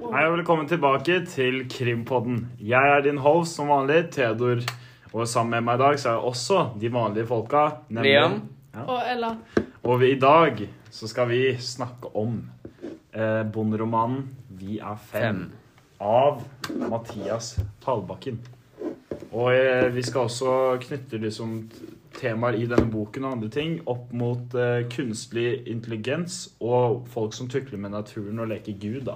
Hei 0.00 0.22
og 0.26 0.34
velkommen 0.38 0.68
tilbake 0.70 1.18
til 1.28 1.60
Krimpodden. 1.70 2.38
Jeg 2.64 2.92
er 2.96 3.02
din 3.04 3.18
host 3.20 3.56
som 3.58 3.68
vanlig, 3.70 4.06
Theodor. 4.14 4.62
Og 5.12 5.26
sammen 5.28 5.52
med 5.58 5.66
meg 5.66 5.78
i 5.78 5.82
dag 5.82 5.98
så 6.00 6.08
er 6.08 6.16
jeg 6.16 6.28
også 6.30 6.60
de 6.80 6.88
vanlige 6.94 7.26
folka. 7.28 7.62
nemlig- 7.90 8.12
Liam. 8.12 8.40
Og 8.86 9.00
Ella. 9.12 9.36
Og 9.84 10.00
vi, 10.00 10.10
i 10.12 10.18
dag 10.18 10.68
så 10.90 11.06
skal 11.08 11.28
vi 11.28 11.56
snakke 11.58 12.14
om 12.16 12.50
eh, 13.12 13.42
bonderomanen 13.52 14.28
'Vi 14.50 14.78
er 14.78 14.96
fem' 15.12 15.20
Fem. 15.20 15.52
av 16.00 16.42
Mathias 16.76 17.58
Talbakken 17.84 18.38
Og 19.32 19.52
eh, 19.54 19.88
vi 19.94 20.02
skal 20.02 20.20
også 20.22 20.78
knytte 20.80 21.18
liksom 21.20 21.68
t- 21.68 21.94
temaer 22.20 22.54
i 22.54 22.66
denne 22.66 22.90
boken 22.90 23.24
og 23.24 23.32
andre 23.32 23.48
ting 23.48 23.80
opp 23.86 24.12
mot 24.12 24.54
eh, 24.54 24.84
kunstig 24.88 25.66
intelligens 25.68 26.54
og 26.60 27.06
folk 27.08 27.32
som 27.34 27.48
tukler 27.48 27.78
med 27.78 27.90
naturen 27.90 28.38
og 28.40 28.48
leker 28.48 28.72
Gud, 28.80 29.04
da. 29.04 29.14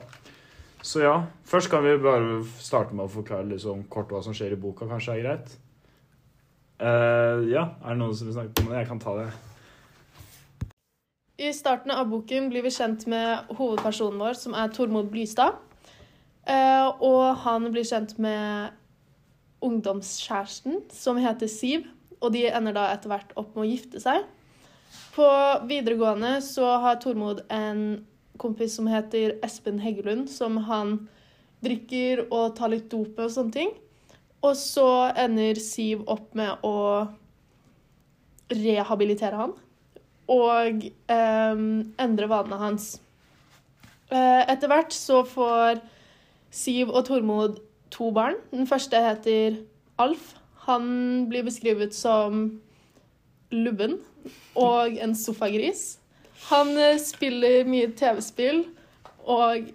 Så 0.85 1.01
ja, 1.01 1.15
først 1.49 1.71
kan 1.73 1.81
vi 1.85 1.95
bare 1.97 2.43
starte 2.61 2.93
med 2.93 3.07
å 3.07 3.13
forklare 3.13 3.49
liksom 3.55 3.87
kort 3.93 4.11
hva 4.13 4.21
som 4.25 4.35
skjer 4.37 4.53
i 4.53 4.61
boka, 4.61 4.85
kanskje 4.91 5.15
er 5.15 5.23
greit? 5.25 5.55
Uh, 6.77 7.41
ja, 7.49 7.71
er 7.81 7.95
det 7.95 8.01
noen 8.03 8.13
som 8.13 8.29
vil 8.29 8.37
snakke 8.37 8.61
om 8.61 8.69
det? 8.69 8.83
Jeg 8.83 8.91
kan 8.91 9.01
ta 9.01 9.15
det. 9.23 9.29
I 11.41 11.51
starten 11.57 11.95
av 11.95 12.05
boken 12.13 12.51
blir 12.53 12.67
vi 12.67 12.75
kjent 12.75 13.09
med 13.09 13.49
hovedpersonen 13.57 14.21
vår, 14.21 14.37
som 14.37 14.53
er 14.61 14.77
Tormod 14.77 15.09
Blystad. 15.11 15.57
Uh, 16.45 16.93
og 17.01 17.41
han 17.47 17.73
blir 17.73 17.89
kjent 17.89 18.19
med 18.21 18.77
ungdomskjæresten, 19.65 20.83
som 20.93 21.17
heter 21.17 21.49
Siv. 21.49 21.89
Og 22.21 22.37
de 22.37 22.45
ender 22.53 22.77
da 22.77 22.91
etter 22.93 23.09
hvert 23.09 23.33
opp 23.41 23.57
med 23.57 23.65
å 23.65 23.71
gifte 23.73 24.05
seg. 24.05 24.29
På 25.17 25.27
videregående 25.65 26.37
så 26.45 26.77
har 26.85 27.01
Tormod 27.01 27.47
en 27.49 28.05
kompis 28.41 28.77
som 28.77 28.89
heter 28.91 29.39
Espen 29.47 29.81
Heggelund, 29.83 30.29
som 30.31 30.59
han 30.69 30.97
drikker 31.65 32.27
og 32.29 32.55
tar 32.59 32.73
litt 32.75 32.91
dop 32.93 33.19
og 33.19 33.33
sånne 33.33 33.55
ting. 33.55 33.75
Og 34.45 34.57
så 34.61 34.89
ender 35.17 35.61
Siv 35.63 36.05
opp 36.11 36.35
med 36.37 36.65
å 36.67 37.07
rehabilitere 38.53 39.39
han 39.39 39.55
og 40.31 40.85
eh, 41.13 41.63
endre 42.01 42.29
vanene 42.31 42.61
hans. 42.61 42.95
Eh, 44.13 44.43
etter 44.49 44.71
hvert 44.71 44.93
så 44.97 45.23
får 45.29 45.81
Siv 46.55 46.93
og 46.93 47.07
Tormod 47.09 47.59
to 47.95 48.11
barn. 48.15 48.39
Den 48.53 48.69
første 48.69 49.01
heter 49.01 49.59
Alf. 50.01 50.35
Han 50.69 51.27
blir 51.29 51.45
beskrevet 51.47 51.95
som 51.97 52.47
lubben 53.53 53.99
og 54.57 54.97
en 55.03 55.15
sofagris. 55.19 55.99
Han 56.51 56.77
eh, 56.77 56.99
spiller 57.01 57.65
mye 57.69 57.89
TV-spill 57.97 58.65
og 59.25 59.71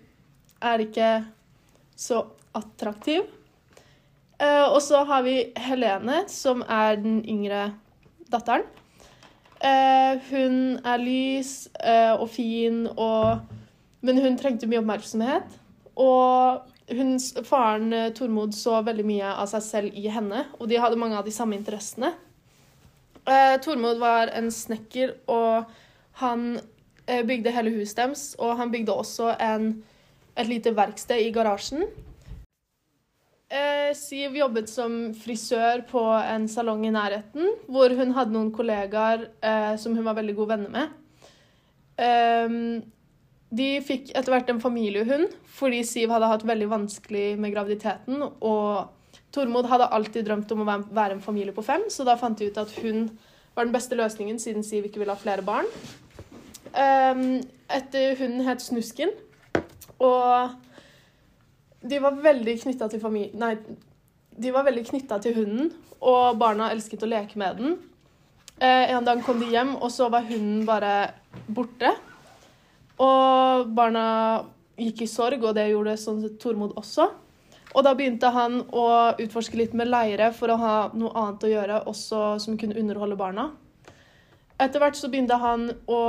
er 0.62 0.84
ikke 0.84 1.10
så 1.98 2.24
attraktiv. 2.58 3.26
Eh, 4.40 4.66
og 4.68 4.78
så 4.86 5.02
har 5.10 5.26
vi 5.26 5.38
Helene, 5.58 6.24
som 6.30 6.62
er 6.62 7.00
den 7.02 7.24
yngre 7.26 7.72
datteren. 8.30 8.68
Eh, 9.60 10.22
hun 10.30 10.78
er 10.88 11.02
lys 11.02 11.54
og 12.20 12.30
fin, 12.32 12.86
og, 12.94 13.42
men 14.06 14.22
hun 14.22 14.38
trengte 14.40 14.70
mye 14.70 14.84
oppmerksomhet. 14.84 15.58
Og 16.00 16.70
hun, 16.96 17.18
faren 17.50 17.92
Tormod 18.16 18.54
så 18.56 18.80
veldig 18.86 19.04
mye 19.10 19.34
av 19.34 19.50
seg 19.52 19.66
selv 19.66 19.98
i 20.00 20.08
henne, 20.14 20.46
og 20.62 20.70
de 20.70 20.80
hadde 20.80 21.02
mange 21.02 21.18
av 21.18 21.26
de 21.28 21.34
samme 21.34 21.58
interessene. 21.58 22.14
Tormod 23.66 24.00
var 24.02 24.32
en 24.34 24.48
snekker, 24.54 25.18
og 25.30 25.68
han 26.20 26.60
eh, 27.06 27.24
bygde 27.26 27.54
hele 27.56 27.74
huset 27.78 27.98
deres. 28.02 28.28
Og 28.40 28.58
han 28.60 28.72
bygde 28.74 28.96
også 28.96 29.34
en, 29.40 29.72
et 30.36 30.50
lite 30.50 30.76
verksted 30.76 31.24
i 31.24 31.32
garasjen. 31.36 31.88
Eh, 33.50 33.90
Siv 33.98 34.38
jobbet 34.38 34.70
som 34.70 35.00
frisør 35.18 35.82
på 35.90 36.04
en 36.20 36.46
salong 36.52 36.86
i 36.86 36.94
nærheten, 36.94 37.56
hvor 37.66 37.96
hun 37.98 38.14
hadde 38.14 38.36
noen 38.36 38.52
kollegaer 38.54 39.30
eh, 39.42 39.74
som 39.82 39.96
hun 39.98 40.06
var 40.06 40.20
veldig 40.20 40.36
gode 40.38 40.58
venner 40.58 40.76
med. 40.76 40.96
De 43.50 43.66
fikk 43.84 44.14
etter 44.14 44.32
hvert 44.32 44.50
en 44.54 44.62
familiehund, 44.62 45.34
fordi 45.58 45.82
Siv 45.84 46.14
hadde 46.14 46.30
hatt 46.30 46.46
veldig 46.48 46.68
vanskelig 46.70 47.34
med 47.42 47.52
graviditeten. 47.52 48.22
Og 48.46 49.26
Tormod 49.34 49.68
hadde 49.68 49.90
alltid 49.98 50.30
drømt 50.30 50.54
om 50.54 50.62
å 50.64 50.68
være 50.70 51.18
en 51.18 51.24
familie 51.24 51.56
på 51.56 51.66
fem, 51.66 51.88
så 51.92 52.06
da 52.08 52.16
fant 52.18 52.38
de 52.40 52.48
ut 52.48 52.62
at 52.62 52.72
hun 52.84 53.10
var 53.56 53.66
den 53.66 53.74
beste 53.74 53.98
løsningen, 53.98 54.40
siden 54.40 54.64
Siv 54.64 54.86
ikke 54.88 55.02
ville 55.02 55.16
ha 55.16 55.20
flere 55.20 55.44
barn. 55.46 55.68
Ehm, 56.74 57.42
etter 57.70 58.16
hunden 58.20 58.46
het 58.46 58.62
Snusken, 58.62 59.12
og 60.00 60.50
de 61.82 62.00
var 62.02 62.18
veldig 62.22 62.56
knytta 62.62 62.90
til 62.92 63.02
familien 63.02 63.40
Nei, 63.40 63.56
de 64.40 64.52
var 64.56 64.68
veldig 64.68 64.86
knytta 64.90 65.20
til 65.24 65.36
hunden, 65.36 65.72
og 66.00 66.38
barna 66.40 66.70
elsket 66.72 67.04
å 67.04 67.10
leke 67.10 67.40
med 67.40 67.58
den. 67.60 67.80
Eh, 68.60 68.92
en 68.92 69.06
dag 69.08 69.24
kom 69.24 69.40
de 69.40 69.50
hjem, 69.52 69.76
og 69.80 69.92
så 69.92 70.10
var 70.12 70.28
hunden 70.28 70.66
bare 70.68 71.14
borte. 71.48 71.92
Og 73.00 73.72
barna 73.76 74.46
gikk 74.80 75.04
i 75.04 75.10
sorg, 75.12 75.44
og 75.44 75.56
det 75.56 75.70
gjorde 75.72 75.98
sånn 76.00 76.24
Tormod 76.40 76.76
også. 76.80 77.10
Og 77.76 77.86
da 77.86 77.94
begynte 77.96 78.32
han 78.34 78.62
å 78.74 78.86
utforske 79.22 79.60
litt 79.60 79.76
med 79.78 79.92
leire 79.92 80.32
for 80.36 80.52
å 80.52 80.60
ha 80.60 80.76
noe 80.98 81.12
annet 81.22 81.46
å 81.46 81.52
gjøre, 81.52 81.82
også 81.92 82.22
som 82.42 82.58
kunne 82.60 82.78
underholde 82.80 83.20
barna. 83.20 83.50
Etter 84.60 84.82
hvert 84.82 84.98
så 85.00 85.08
begynte 85.12 85.38
han 85.40 85.70
å 85.88 86.00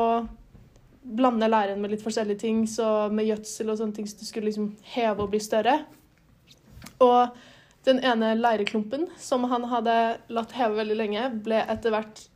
blande 1.16 1.48
leiren 1.50 1.80
med 1.82 1.92
litt 1.94 2.04
forskjellige 2.04 2.42
ting, 2.44 2.64
så 2.70 3.08
med 3.12 3.28
gjødsel 3.28 3.72
og 3.72 3.80
sånne 3.80 3.96
ting, 3.96 4.08
så 4.08 4.20
det 4.20 4.28
skulle 4.28 4.50
liksom 4.50 4.72
heve 4.94 5.24
og 5.24 5.32
bli 5.32 5.40
større. 5.42 5.80
Og 7.02 7.36
den 7.88 8.02
ene 8.04 8.34
leireklumpen 8.36 9.08
som 9.20 9.46
han 9.50 9.64
hadde 9.70 9.96
latt 10.32 10.52
heve 10.56 10.80
veldig 10.82 10.98
lenge, 10.98 11.30
ble 11.44 11.62
etter 11.64 11.94
hvert 11.94 12.26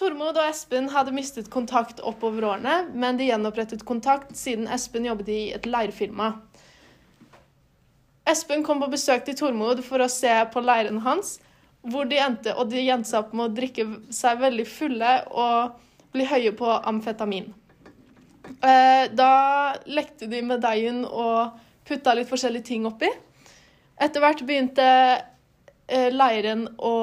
Tormod 0.00 0.38
og 0.38 0.46
Espen 0.48 0.86
hadde 0.94 1.12
mistet 1.12 1.50
kontakt 1.52 1.98
oppover 2.08 2.46
årene, 2.54 2.86
men 2.96 3.18
de 3.18 3.26
gjenopprettet 3.28 3.82
kontakt 3.84 4.32
siden 4.38 4.64
Espen 4.72 5.04
jobbet 5.04 5.28
i 5.28 5.40
et 5.52 5.66
leirfirma. 5.68 6.30
Espen 8.30 8.64
kom 8.64 8.80
på 8.80 8.88
besøk 8.94 9.26
til 9.26 9.36
Tormod 9.36 9.82
for 9.84 10.00
å 10.00 10.08
se 10.08 10.32
på 10.54 10.62
leiren 10.64 11.02
hans, 11.04 11.34
hvor 11.84 12.08
de 12.08 12.16
endte, 12.16 12.54
og 12.56 12.72
de 12.72 12.86
endte 12.88 13.18
opp 13.18 13.34
med 13.36 13.50
å 13.50 13.54
drikke 13.58 13.86
seg 14.14 14.40
veldig 14.40 14.66
fulle 14.72 15.12
og 15.28 15.76
bli 16.14 16.24
høye 16.32 16.54
på 16.56 16.72
amfetamin. 16.88 17.50
Eh, 18.58 19.08
Da 19.14 19.32
lekte 19.86 20.28
de 20.30 20.42
med 20.42 20.62
deigen 20.64 21.04
og 21.04 21.58
putta 21.86 22.14
litt 22.14 22.30
forskjellige 22.30 22.70
ting 22.72 22.86
oppi. 22.88 23.10
Etter 24.00 24.22
hvert 24.22 24.42
begynte 24.46 24.86
eh, 25.90 26.08
leiren 26.14 26.66
å 26.78 26.96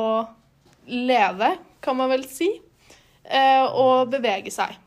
leve, 0.87 1.53
kan 1.83 1.97
man 1.99 2.11
vel 2.11 2.23
si, 2.29 2.49
eh, 3.23 3.63
og 3.67 4.11
bevege 4.13 4.53
seg. 4.53 4.77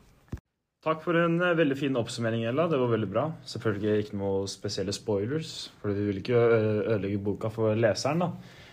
Takk 0.81 1.03
for 1.03 1.13
en 1.19 1.37
veldig 1.37 1.77
fin 1.77 1.97
oppsummering, 1.99 2.47
Ella. 2.49 2.65
Det 2.67 2.79
var 2.81 2.89
veldig 2.89 3.09
bra. 3.11 3.27
Selvfølgelig 3.45 4.07
ikke 4.07 4.17
noe 4.17 4.47
spesielle 4.49 4.95
spoilers, 4.97 5.69
for 5.77 5.93
vi 5.93 6.07
vil 6.07 6.23
ikke 6.23 6.39
ødelegge 6.41 7.21
boka 7.21 7.51
for 7.53 7.77
leseren. 7.77 8.23
da. 8.25 8.31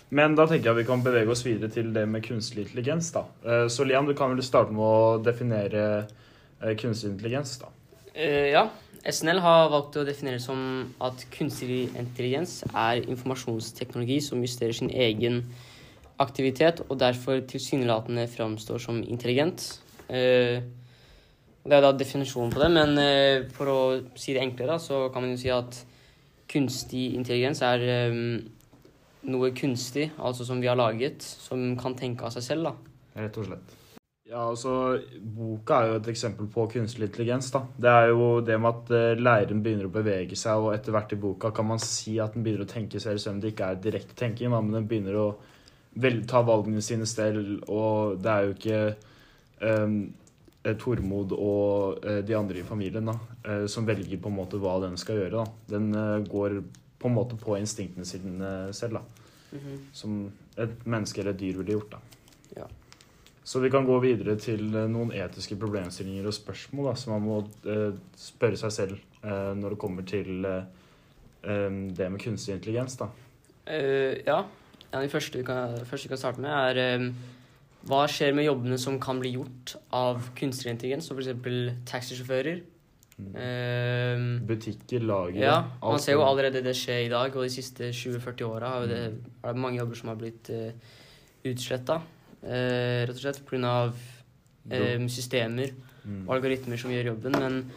Men 0.09 0.35
da 0.35 0.47
tenker 0.49 0.71
jeg 0.71 0.79
vi 0.79 0.87
kan 0.89 1.05
bevege 1.05 1.29
oss 1.29 1.45
videre 1.45 1.69
til 1.69 1.93
det 1.93 2.07
med 2.09 2.25
kunstig 2.25 2.65
intelligens. 2.65 3.13
da. 3.13 3.27
Så 3.69 3.85
Liam, 3.85 4.09
du 4.09 4.15
kan 4.17 4.33
vel 4.33 4.41
starte 4.41 4.73
med 4.73 4.81
å 4.81 5.21
definere 5.21 6.09
kunstig 6.81 7.13
intelligens, 7.13 7.59
da. 7.61 7.69
Eh, 8.19 8.51
ja. 8.51 8.67
SNL 9.09 9.39
har 9.41 9.69
valgt 9.71 9.97
å 9.97 10.05
definere 10.05 10.41
som 10.43 10.59
at 11.07 11.23
kunstig 11.31 11.87
intelligens 11.97 12.65
er 12.73 13.05
informasjonsteknologi 13.07 14.19
som 14.27 14.43
justerer 14.43 14.75
sin 14.75 14.91
egen 14.91 15.45
aktivitet 16.19 16.83
og 16.89 16.99
derfor 16.99 17.45
tilsynelatende 17.47 18.27
framstår 18.29 18.83
som 18.83 18.99
intelligent. 19.07 19.63
Uh, 20.11 20.59
det 21.69 21.77
er 21.77 21.85
da 21.85 21.93
definisjonen 21.95 22.51
på 22.51 22.61
det, 22.65 22.69
men 22.75 22.99
uh, 22.99 23.47
for 23.55 23.71
å 23.71 23.79
si 24.19 24.35
det 24.35 24.43
enklere, 24.43 24.81
så 24.83 25.07
kan 25.15 25.23
man 25.23 25.37
jo 25.37 25.41
si 25.45 25.55
at 25.55 25.79
kunstig 26.51 27.13
intelligens 27.15 27.63
er 27.63 27.87
um, 28.11 28.41
noe 29.31 29.55
kunstig, 29.55 30.11
altså 30.19 30.49
som 30.49 30.59
vi 30.65 30.69
har 30.69 30.81
laget, 30.81 31.23
som 31.23 31.71
kan 31.79 31.95
tenke 31.97 32.27
av 32.27 32.35
seg 32.35 32.51
selv. 32.51 32.73
da. 32.73 33.23
Rett 33.23 33.39
og 33.39 33.53
slett. 33.53 33.79
Ja, 34.29 34.43
altså, 34.51 34.99
Boka 35.25 35.79
er 35.79 35.87
jo 35.89 35.99
et 36.03 36.09
eksempel 36.13 36.51
på 36.53 36.67
kunstig 36.69 37.07
intelligens. 37.07 37.51
da. 37.51 37.63
Det 37.81 37.89
er 37.89 38.09
jo 38.11 38.41
det 38.45 38.59
med 38.61 38.75
at 38.75 38.91
eh, 38.93 39.21
leiren 39.21 39.63
begynner 39.65 39.89
å 39.89 39.93
bevege 39.93 40.37
seg, 40.37 40.61
og 40.61 40.75
etter 40.75 40.93
hvert 40.93 41.15
i 41.15 41.21
boka 41.21 41.51
kan 41.57 41.65
man 41.71 41.81
si 41.81 42.19
at 42.21 42.35
den 42.37 42.45
begynner 42.45 42.67
å 42.67 42.69
tenke 42.69 43.01
selv, 43.01 43.23
selv 43.23 43.39
om 43.39 43.41
det 43.41 43.55
ikke 43.55 43.71
er 43.73 43.79
direkte 43.81 44.17
tenking, 44.19 44.53
da, 44.53 44.61
men 44.61 44.77
den 44.77 44.89
begynner 44.91 45.17
å 45.17 45.29
vel, 45.97 46.21
ta 46.29 46.43
valgene 46.45 46.83
sine 46.85 47.09
selv, 47.09 47.63
og 47.73 48.19
det 48.21 48.35
er 48.35 48.45
jo 48.45 48.57
ikke 48.57 48.81
um, 49.65 49.95
Tormod 50.83 51.33
og 51.33 52.05
eh, 52.05 52.19
de 52.29 52.37
andre 52.37 52.61
i 52.61 52.67
familien 52.69 53.09
da, 53.09 53.15
eh, 53.49 53.65
som 53.73 53.87
velger 53.89 54.21
på 54.21 54.29
en 54.29 54.37
måte 54.37 54.61
hva 54.61 54.75
den 54.83 54.99
skal 55.01 55.23
gjøre. 55.23 55.47
da. 55.47 55.73
Den 55.73 56.27
går 56.29 56.59
på 57.01 57.09
en 57.09 57.17
måte 57.17 57.39
på 57.41 57.57
instinktene 57.57 58.05
sine 58.05 58.53
selv, 58.77 59.01
da. 59.01 59.25
Mhm. 59.57 59.77
som 59.97 60.17
et 60.61 60.85
menneske 60.85 61.23
eller 61.23 61.33
et 61.33 61.41
dyr 61.41 61.57
ville 61.63 61.79
gjort. 61.79 61.97
da. 61.97 62.03
Ja. 62.59 62.69
Så 63.49 63.63
vi 63.65 63.71
kan 63.73 63.87
gå 63.89 63.97
videre 64.05 64.35
til 64.41 64.67
eh, 64.77 64.89
noen 64.93 65.15
etiske 65.17 65.57
problemstillinger 65.61 66.27
og 66.29 66.37
spørsmål 66.37 66.91
da, 66.91 66.99
som 67.01 67.15
man 67.15 67.25
må 67.25 67.39
eh, 67.65 67.95
spørre 68.21 68.59
seg 68.61 68.75
selv 68.75 68.99
eh, 69.23 69.55
når 69.57 69.75
det 69.75 69.81
kommer 69.81 70.09
til 70.09 70.45
det 71.39 72.07
med 72.11 72.19
kunstig 72.21 72.57
intelligens, 72.57 72.97
da. 72.99 73.07
Eh, 73.71 74.19
ja. 74.27 74.41
det 74.91 74.99
av 74.99 75.13
første 75.13 75.39
vi 75.39 75.45
kan, 75.47 75.77
første 75.87 76.09
vi 76.09 76.11
kan 76.11 76.21
starte 76.21 76.43
med, 76.43 76.51
er 76.51 77.07
hva 77.89 78.01
skjer 78.11 78.35
med 78.37 78.45
jobbene 78.49 78.77
som 78.83 78.99
kan 79.01 79.23
bli 79.23 79.31
gjort 79.37 79.77
av 79.95 80.33
kunstig 80.37 80.73
intelligens, 80.75 81.07
som 81.09 81.17
f.eks. 81.17 81.31
taxisjåfører? 81.89 82.61
Mm. 83.23 84.45
Butikker, 84.51 85.07
lagre 85.07 85.41
ja, 85.41 85.57
man 85.79 85.95
alt 85.95 86.05
ser 86.05 86.19
jo 86.19 86.27
allerede 86.27 86.61
det 86.67 86.75
skje 86.77 87.01
i 87.07 87.11
dag, 87.15 87.31
og 87.31 87.47
de 87.47 87.55
siste 87.55 87.93
20-40 87.95 88.45
åra 88.51 88.75
det 88.91 89.01
er 89.07 89.49
det 89.49 89.63
mange 89.63 89.81
jobber 89.81 90.03
som 90.03 90.13
har 90.13 90.21
blitt 90.21 90.53
uh, 90.55 90.99
utsletta, 91.49 92.01
eh, 92.43 93.07
rett 93.07 93.17
og 93.17 93.23
slett 93.23 93.43
pga. 93.47 93.93
Eh, 94.71 94.99
systemer 95.09 95.73
Mm. 96.09 96.27
og 96.29 96.37
algoritmer 96.37 96.77
som 96.79 96.91
gjør 96.91 97.05
jobben. 97.11 97.33
Men 97.39 97.71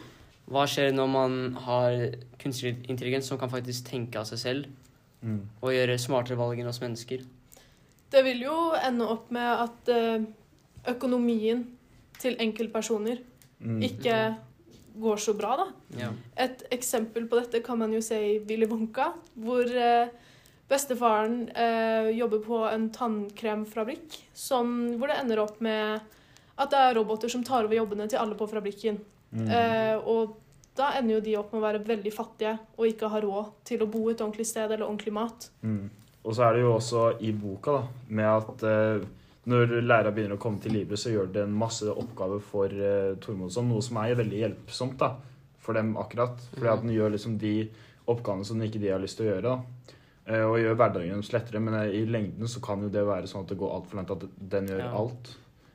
hva 0.48 0.62
skjer 0.66 0.92
når 0.94 1.08
man 1.10 1.54
har 1.54 1.92
kunstig 2.38 2.86
intelligens 2.88 3.26
som 3.28 3.36
kan 3.38 3.50
faktisk 3.50 3.84
tenke 3.90 4.16
av 4.16 4.24
seg 4.24 4.38
selv 4.38 4.66
Mm. 5.22 5.40
og 5.62 5.70
gjøre 5.72 5.98
smartere 5.98 6.36
valg 6.36 6.58
enn 6.58 6.66
oss 6.68 6.80
mennesker? 6.80 7.22
Det 8.10 8.24
vil 8.24 8.40
jo 8.42 8.72
ende 8.74 9.08
opp 9.08 9.30
med 9.30 9.42
at 9.66 9.88
eh, 9.88 10.24
økonomien 10.86 11.64
til 12.18 12.36
enkeltpersoner 12.36 13.18
Mm. 13.60 13.80
ikke 13.82 14.36
går 14.98 15.16
så 15.16 15.32
bra, 15.38 15.56
da. 15.56 15.66
Ja. 15.98 16.08
Et 16.36 16.62
eksempel 16.72 17.28
på 17.28 17.38
dette 17.40 17.62
kan 17.64 17.78
man 17.78 17.92
jo 17.92 18.00
se 18.00 18.14
i 18.16 18.38
Willy 18.40 18.66
Wonka, 18.66 19.12
hvor 19.38 19.62
eh, 19.64 20.08
bestefaren 20.72 21.46
eh, 21.52 22.10
jobber 22.16 22.42
på 22.44 22.58
en 22.68 22.88
tannkremfabrikk, 22.94 24.18
som, 24.34 24.72
hvor 24.96 25.12
det 25.12 25.20
ender 25.20 25.42
opp 25.44 25.60
med 25.64 26.00
at 26.60 26.72
det 26.72 26.80
er 26.80 26.96
roboter 26.98 27.32
som 27.32 27.44
tar 27.44 27.66
over 27.66 27.76
jobbene 27.76 28.08
til 28.10 28.20
alle 28.20 28.36
på 28.38 28.48
fabrikken. 28.50 28.98
Mm. 29.32 29.48
Eh, 29.48 29.96
og 30.08 30.36
da 30.76 30.92
ender 30.98 31.18
jo 31.18 31.24
de 31.24 31.38
opp 31.40 31.52
med 31.52 31.60
å 31.60 31.66
være 31.66 31.82
veldig 31.84 32.12
fattige 32.14 32.54
og 32.78 32.86
ikke 32.88 33.10
ha 33.12 33.20
råd 33.20 33.50
til 33.68 33.84
å 33.84 33.88
bo 33.92 34.06
et 34.10 34.20
ordentlig 34.20 34.46
sted 34.48 34.70
eller 34.70 34.86
ordentlig 34.86 35.12
mat. 35.16 35.48
Mm. 35.64 35.90
Og 36.22 36.36
så 36.36 36.46
er 36.46 36.56
det 36.56 36.62
jo 36.62 36.76
også 36.76 37.06
i 37.26 37.32
boka, 37.34 37.80
da, 37.80 38.06
med 38.14 38.30
at 38.30 38.64
eh, 38.68 39.06
når 39.50 39.72
læreren 39.82 40.14
begynner 40.14 40.38
å 40.38 40.42
komme 40.42 40.62
til 40.62 40.76
live, 40.76 40.96
så 40.96 41.10
gjør 41.10 41.32
det 41.34 41.46
en 41.46 41.56
masse 41.58 41.88
oppgaver 41.90 42.42
for 42.46 42.72
eh, 42.72 43.14
Tormodson, 43.22 43.66
noe 43.68 43.82
som 43.84 43.98
er 44.04 44.14
veldig 44.20 44.44
hjelpsomt 44.44 45.00
da, 45.00 45.16
for 45.62 45.78
dem 45.78 45.96
akkurat. 46.00 46.38
Fordi 46.54 46.70
at 46.70 46.84
den 46.84 46.94
gjør 46.94 47.16
liksom 47.16 47.40
de 47.42 47.56
oppgavene 48.12 48.46
som 48.46 48.62
ikke 48.62 48.82
de 48.82 48.92
har 48.92 49.02
lyst 49.02 49.18
til 49.18 49.28
å 49.28 49.32
gjøre. 49.32 49.56
da. 49.56 49.98
Eh, 50.26 50.44
og 50.46 50.58
gjør 50.60 50.76
hverdagen 50.78 51.16
deres 51.18 51.32
lettere, 51.34 51.60
men 51.60 51.74
eh, 51.74 51.94
i 51.98 52.04
lengden 52.06 52.46
så 52.48 52.60
kan 52.62 52.82
jo 52.84 52.88
det 52.94 53.02
være 53.06 53.26
sånn 53.26 53.42
at 53.42 53.48
det 53.48 53.58
går 53.58 53.72
altfor 53.74 53.96
langt 53.98 54.10
at 54.14 54.26
den 54.38 54.68
gjør 54.70 54.78
Ja. 54.84 54.90
alt. 55.00 55.32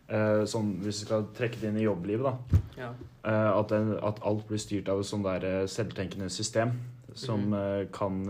Eh, 0.09 0.43
sånn, 0.47 0.69
hvis 0.79 1.01
vi 1.01 1.05
skal 1.09 1.25
trekke 1.35 1.59
det 1.59 1.67
inn 1.73 1.77
i 1.81 1.83
jobblivet, 1.83 2.23
da. 2.23 2.59
Ja. 2.77 2.91
Eh, 3.25 3.57
at, 3.59 3.67
den, 3.73 3.97
at 4.01 4.21
alt 4.23 4.47
blir 4.47 4.57
styrt 4.63 4.87
av 4.89 4.99
et 5.03 5.05
sånn 5.09 5.23
der 5.25 5.67
selvtenkende 5.67 6.29
system 6.31 6.71
som 7.13 7.49
mm 7.49 7.53
eh, 7.53 7.85
kan 7.91 8.23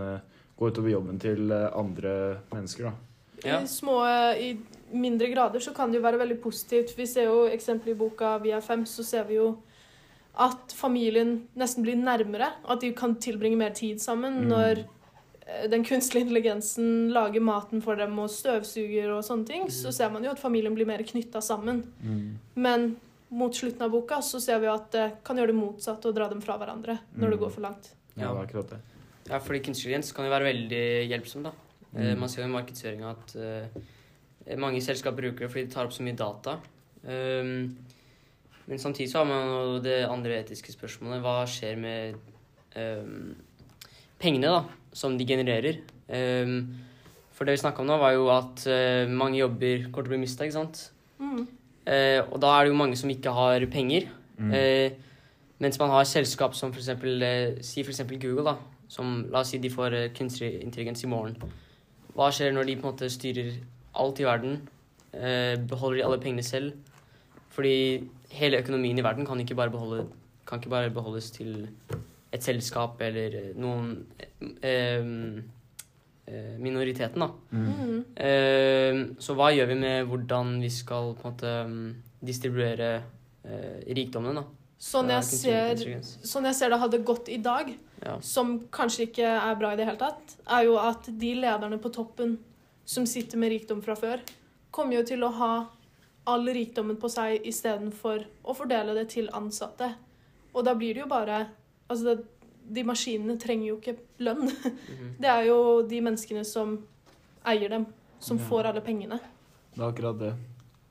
gå 0.58 0.72
utover 0.72 0.90
jobben 0.90 1.20
til 1.22 1.52
andre 1.54 2.40
mennesker. 2.52 2.84
da. 2.90 2.94
Ja. 3.46 3.60
I 3.62 3.68
små, 3.70 4.00
I 4.42 4.58
mindre 4.92 5.28
grader 5.30 5.60
så 5.62 5.70
kan 5.76 5.92
det 5.92 6.00
jo 6.00 6.04
være 6.08 6.18
veldig 6.18 6.42
positivt. 6.42 6.96
Vi 6.98 7.06
ser 7.06 7.26
jo 7.30 7.44
eksempel 7.46 7.92
i 7.92 7.94
boka 8.00 8.40
Vi 8.42 8.50
er 8.52 8.62
fem, 8.62 8.84
så 8.86 9.04
ser 9.06 9.24
vi 9.30 9.36
jo 9.36 9.60
at 10.36 10.74
familien 10.74 11.44
nesten 11.56 11.84
blir 11.86 11.96
nærmere. 11.96 12.54
At 12.68 12.82
de 12.82 12.92
kan 12.94 13.14
tilbringe 13.22 13.58
mer 13.58 13.70
tid 13.70 14.00
sammen 14.02 14.42
Mm. 14.46 14.48
når 14.50 14.84
den 15.70 15.84
kunstige 15.88 16.22
intelligensen 16.26 17.10
lager 17.16 17.40
maten 17.42 17.82
for 17.82 17.96
dem 17.96 18.18
og 18.20 18.30
støvsuger 18.30 19.10
og 19.16 19.24
sånne 19.24 19.46
ting. 19.48 19.68
Så 19.72 19.88
Mm. 19.88 19.94
ser 19.94 20.10
man 20.12 20.24
jo 20.24 20.32
at 20.32 20.40
familien 20.40 20.76
blir 20.76 20.86
mer 20.86 21.00
knytta 21.04 21.40
sammen. 21.42 21.84
Men 22.56 22.98
mot 23.30 23.54
slutten 23.56 23.82
av 23.82 23.92
boka 23.92 24.20
så 24.22 24.40
ser 24.42 24.60
vi 24.60 24.66
jo 24.68 24.74
at 24.74 24.92
det 24.92 25.24
kan 25.24 25.38
gjøre 25.38 25.48
det 25.48 25.56
motsatte 25.56 26.06
og 26.08 26.16
dra 26.16 26.28
dem 26.30 26.42
fra 26.42 26.58
hverandre 26.58 27.00
når 27.18 27.30
det 27.30 27.38
Mm. 27.40 27.44
går 27.44 27.52
for 27.52 27.62
langt. 27.62 27.90
Ja, 28.18 28.32
akkurat 28.34 28.70
det. 28.70 28.80
ja, 29.30 29.40
fordi 29.40 29.60
kunstig 29.60 29.86
intelligens 29.92 30.12
kan 30.14 30.26
jo 30.26 30.32
være 30.32 30.54
veldig 30.54 31.10
hjelpsom, 31.10 31.44
da. 31.44 31.52
Eh, 31.96 32.14
Mm. 32.16 32.20
Man 32.20 32.30
ser 32.30 32.44
jo 32.44 32.48
i 32.50 32.62
markedsføringa 32.62 33.10
at 33.10 33.36
uh, 33.36 34.58
mange 34.58 34.82
selskap 34.82 35.16
bruker 35.16 35.40
det 35.40 35.50
fordi 35.50 35.66
de 35.68 35.74
tar 35.74 35.86
opp 35.86 35.92
så 35.94 36.04
mye 36.04 36.16
data. 36.16 36.60
Um, 37.06 37.78
men 38.68 38.78
samtidig 38.78 39.10
så 39.12 39.20
har 39.20 39.26
man 39.26 39.48
jo 39.48 39.80
det 39.80 40.06
andre 40.10 40.44
etiske 40.44 40.72
spørsmålet. 40.76 41.22
Hva 41.22 41.46
skjer 41.48 41.78
med 41.78 42.16
um, 42.76 43.36
pengene 44.22 44.52
da, 44.52 44.64
som 44.96 45.18
de 45.18 45.28
genererer? 45.28 45.82
Um, 46.08 46.62
for 47.38 47.46
det 47.46 47.54
vi 47.54 47.62
snakka 47.62 47.84
om 47.84 47.90
nå, 47.90 47.98
var 48.02 48.16
jo 48.16 48.30
at 48.34 48.64
eh, 48.72 49.10
mange 49.10 49.38
jobber 49.38 49.92
kommer 49.92 50.08
til 50.08 50.10
å 50.10 50.14
bli 50.16 50.22
mista, 50.24 50.46
ikke 50.48 50.56
sant? 50.56 50.80
Mm. 51.22 51.44
Eh, 51.86 52.22
og 52.24 52.40
da 52.42 52.56
er 52.56 52.66
det 52.66 52.72
jo 52.72 52.80
mange 52.80 52.98
som 52.98 53.12
ikke 53.14 53.34
har 53.36 53.66
penger. 53.70 54.08
Mm. 54.42 54.56
Eh, 54.58 54.96
mens 55.62 55.78
man 55.78 55.94
har 55.94 56.08
selskap 56.10 56.58
som 56.58 56.74
eksempel, 56.74 57.22
eh, 57.22 57.60
si 57.62 57.84
eksempel 57.86 58.18
Google, 58.24 58.56
da, 58.56 58.82
som 58.90 59.20
la 59.30 59.44
oss 59.44 59.54
si 59.54 59.62
de 59.62 59.70
får 59.70 60.00
kunstig 60.18 60.50
intelligens 60.64 61.06
i 61.06 61.12
morgen. 61.12 61.38
Hva 62.18 62.32
skjer 62.34 62.56
når 62.56 62.72
de 62.72 62.80
på 62.80 62.88
en 62.88 62.96
måte 62.96 63.12
styrer 63.14 63.54
alt 64.02 64.24
i 64.24 64.26
verden? 64.26 64.58
Eh, 65.14 65.54
beholder 65.70 66.02
de 66.02 66.06
alle 66.08 66.22
pengene 66.24 66.46
selv? 66.46 66.74
Fordi 67.54 68.02
hele 68.34 68.64
økonomien 68.64 68.98
i 68.98 69.06
verden 69.06 69.30
kan 69.30 69.38
ikke 69.42 69.58
bare, 69.58 69.74
beholde, 69.74 70.08
kan 70.50 70.58
ikke 70.58 70.74
bare 70.74 70.94
beholdes 70.94 71.30
til 71.38 71.68
et 72.32 72.44
selskap 72.44 73.00
eller 73.02 73.36
eh, 73.40 73.52
noen 73.56 73.94
eh, 74.62 75.08
eh, 76.28 76.58
Minoriteten, 76.60 77.24
da. 77.24 77.30
Mm. 77.52 78.04
Eh, 78.16 79.02
så 79.24 79.36
hva 79.38 79.52
gjør 79.56 79.72
vi 79.72 79.80
med 79.80 80.08
hvordan 80.10 80.58
vi 80.64 80.72
skal 80.74 81.14
på 81.16 81.28
en 81.28 81.34
måte 81.34 81.54
mm, 81.72 81.90
distribuere 82.28 82.92
eh, 83.44 83.84
rikdommene, 83.96 84.42
da? 84.42 84.46
Sånn, 84.78 85.10
jeg 85.10 85.26
ser, 85.26 85.80
sånn 86.22 86.46
jeg 86.46 86.54
ser 86.54 86.70
det 86.70 86.78
hadde 86.84 87.00
gått 87.06 87.32
i 87.34 87.40
dag, 87.42 87.72
Ja. 88.06 88.20
som 88.22 88.60
kanskje 88.70 89.08
ikke 89.08 89.26
er 89.26 89.56
bra 89.58 89.72
i 89.74 89.78
det 89.80 89.88
hele 89.88 89.98
tatt, 89.98 90.36
er 90.54 90.68
jo 90.68 90.76
at 90.78 91.08
de 91.10 91.32
lederne 91.40 91.80
på 91.82 91.90
toppen 91.90 92.36
som 92.86 93.08
sitter 93.10 93.42
med 93.42 93.50
rikdom 93.56 93.82
fra 93.82 93.96
før, 93.98 94.22
kommer 94.70 95.00
jo 95.00 95.04
til 95.10 95.26
å 95.26 95.32
ha 95.34 95.54
all 96.30 96.46
rikdommen 96.46 97.00
på 97.02 97.10
seg 97.10 97.42
istedenfor 97.50 98.28
å 98.46 98.54
fordele 98.54 98.94
det 99.00 99.08
til 99.16 99.32
ansatte. 99.34 99.90
Og 100.54 100.62
da 100.68 100.76
blir 100.78 100.94
det 100.94 101.02
jo 101.02 101.10
bare 101.10 101.48
Altså, 101.90 102.04
det, 102.16 102.26
de 102.76 102.84
maskinene 102.84 103.38
trenger 103.40 103.68
jo 103.70 103.78
ikke 103.80 103.98
lønn. 104.20 104.48
Mhm. 104.92 105.16
Det 105.22 105.30
er 105.32 105.46
jo 105.48 105.82
de 105.88 106.02
menneskene 106.02 106.44
som 106.46 106.78
eier 107.46 107.70
dem, 107.70 107.86
som 108.20 108.38
Ja. 108.38 108.44
får 108.50 108.66
alle 108.72 108.82
pengene. 108.82 109.20
Det 109.74 109.82
er 109.84 109.92
akkurat 109.92 110.20
det. 110.20 110.34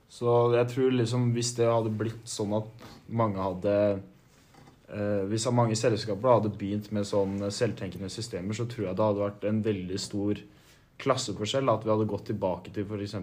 Så 0.09 0.53
jeg 0.55 0.67
tror 0.71 0.91
liksom 0.95 1.33
hvis 1.35 1.53
det 1.57 1.65
hadde 1.67 1.91
blitt 1.97 2.23
sånn 2.25 2.53
at 2.55 2.67
mange 3.09 3.35
hadde 3.43 3.73
eh, 4.89 5.25
Hvis 5.27 5.45
mange 5.51 5.75
selskaper 5.75 6.29
hadde 6.39 6.49
begynt 6.57 6.91
med 6.95 7.03
sånn 7.03 7.41
selvtenkende 7.51 8.07
systemer, 8.09 8.53
så 8.55 8.65
tror 8.65 8.87
jeg 8.87 8.95
det 8.95 9.03
hadde 9.03 9.19
vært 9.25 9.43
en 9.49 9.61
veldig 9.61 9.99
stor 9.99 10.39
klasseforskjell. 10.97 11.67
At 11.69 11.83
vi 11.83 11.91
hadde 11.91 12.07
gått 12.07 12.25
tilbake 12.31 12.71
til 12.73 12.85
f.eks. 12.87 13.13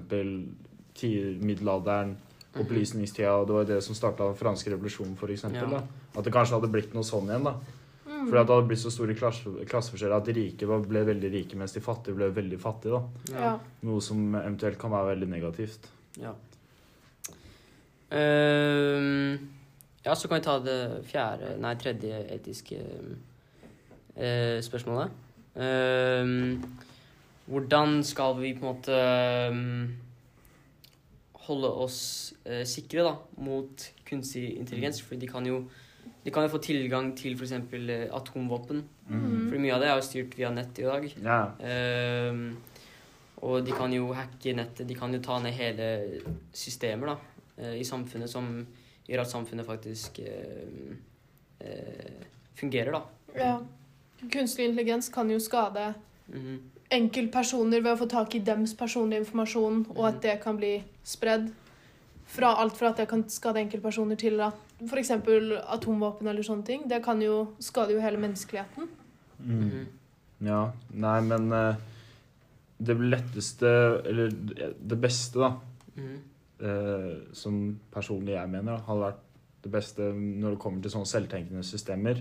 middelalderen, 1.40 2.16
Mhm. 2.54 2.60
opplysningstida, 2.66 3.32
og 3.40 3.46
det 3.48 3.54
var 3.54 3.64
det 3.64 3.82
som 3.82 3.94
starta 3.94 4.28
den 4.28 4.36
franske 4.36 4.70
revolusjonen, 4.70 5.16
f.eks. 5.16 5.42
Ja. 5.44 5.66
da 5.66 5.82
At 6.14 6.24
det 6.24 6.32
kanskje 6.34 6.58
hadde 6.58 6.70
blitt 6.70 6.94
noe 6.94 7.06
sånn 7.06 7.30
igjen. 7.30 7.48
da 7.50 7.58
Mm. 8.24 8.28
Fordi 8.28 8.40
at 8.40 8.46
det 8.46 8.54
hadde 8.54 8.68
blitt 8.68 8.80
så 8.80 8.90
store 8.92 9.14
klasse, 9.16 9.50
klasseforskjeller 9.68 10.16
at 10.16 10.26
de 10.28 10.34
rike 10.36 10.66
ble 10.88 11.00
veldig 11.08 11.30
rike, 11.32 11.56
mens 11.56 11.72
de 11.72 11.80
fattige 11.84 12.16
ble 12.16 12.28
veldig 12.32 12.58
fattige. 12.60 13.00
da 13.32 13.40
Ja. 13.40 13.58
Noe 13.82 14.00
som 14.00 14.34
eventuelt 14.34 14.78
kan 14.78 14.90
være 14.90 15.16
veldig 15.16 15.28
negativt. 15.28 15.88
Ja. 16.20 16.34
Ehm, 18.10 19.38
ja, 20.04 20.14
så 20.14 20.28
kan 20.28 20.38
vi 20.38 20.44
ta 20.44 20.58
det 20.58 21.04
fjerde, 21.08 21.58
nei, 21.58 21.74
tredje 21.74 22.20
etiske 22.30 22.78
uh, 24.16 24.60
spørsmålet. 24.62 25.10
Ehm, 25.56 26.62
hvordan 27.46 28.02
skal 28.04 28.36
vi 28.38 28.54
på 28.54 28.64
en 28.64 28.74
måte 28.74 28.92
ehm, 28.94 29.96
holde 31.44 31.68
oss 31.68 32.34
eh, 32.44 32.64
sikre 32.64 33.02
da, 33.04 33.16
mot 33.36 33.92
kunstig 34.06 34.56
intelligens? 34.56 35.02
For 35.02 35.16
de 35.16 35.28
kan 35.28 35.44
jo, 35.46 35.64
de 36.24 36.32
kan 36.32 36.46
jo 36.46 36.52
få 36.54 36.60
tilgang 36.64 37.10
til 37.18 37.36
f.eks. 37.36 37.52
Eh, 37.52 38.06
atomvåpen. 38.14 38.84
Mm. 39.08 39.50
For 39.50 39.60
mye 39.60 39.74
av 39.74 39.82
det 39.82 39.90
er 39.90 39.98
jo 39.98 40.06
styrt 40.06 40.38
via 40.38 40.50
nett 40.54 40.78
i 40.80 40.86
dag. 40.86 41.08
Ja. 41.20 41.40
Ehm, 41.60 42.56
og 43.44 43.64
de 43.66 43.74
kan 43.76 43.92
jo 43.92 44.12
hacke 44.16 44.54
nettet, 44.56 44.88
de 44.88 44.96
kan 44.96 45.12
jo 45.12 45.20
ta 45.20 45.36
ned 45.42 45.52
hele 45.52 45.88
systemer 46.56 47.12
da, 47.12 47.16
eh, 47.58 47.74
i 47.80 47.84
samfunnet 47.84 48.30
som 48.30 48.48
gjør 49.04 49.20
at 49.20 49.28
samfunnet 49.28 49.66
faktisk 49.68 50.16
uh, 50.24 50.94
eh, 51.60 52.22
fungerer, 52.56 52.94
da. 52.94 53.02
ja. 53.36 53.58
Kunstig 54.32 54.64
intelligens 54.64 55.10
kan 55.12 55.28
jo 55.28 55.36
skade 55.36 55.92
Mhm. 56.26 56.60
enkeltpersoner 56.90 57.82
ved 57.82 57.92
å 57.92 57.98
få 57.98 58.08
tak 58.08 58.34
i 58.34 58.38
dems 58.38 58.72
personlige 58.74 59.20
informasjon, 59.20 59.86
og 59.96 60.06
at 60.08 60.22
det 60.22 60.40
kan 60.40 60.56
bli 60.56 60.82
spredd. 61.04 61.52
Fra 62.24 62.54
alt 62.56 62.76
fra 62.76 62.88
at 62.88 62.96
det 62.96 63.08
kan 63.08 63.28
skade 63.28 63.60
enkeltpersoner 63.60 64.16
til 64.16 64.40
at 64.40 64.54
f.eks. 64.88 65.10
atomvåpen 65.76 66.28
eller 66.30 66.46
sånne 66.46 66.66
ting. 66.66 66.86
Det 66.88 67.02
kan 67.04 67.20
jo 67.22 67.54
skade 67.62 67.94
jo 67.96 68.02
hele 68.04 68.20
menneskeligheten. 68.22 68.88
Mm. 69.40 69.58
Mhm. 69.58 69.84
Ja, 70.44 70.60
nei, 70.90 71.18
men 71.24 71.52
eh, 71.54 71.82
det 72.84 72.96
letteste, 72.98 73.68
eller 74.04 74.32
det 74.34 74.98
beste, 75.00 75.40
da, 75.40 75.52
mm. 75.96 76.16
eh, 76.60 77.12
som 77.36 77.60
personlig 77.94 78.34
jeg 78.34 78.50
mener, 78.52 78.82
hadde 78.86 79.06
vært 79.06 79.22
det 79.64 79.72
beste 79.72 80.10
når 80.12 80.56
det 80.56 80.60
kommer 80.60 80.82
til 80.84 80.92
sånne 80.92 81.08
selvtenkende 81.08 81.64
systemer, 81.64 82.20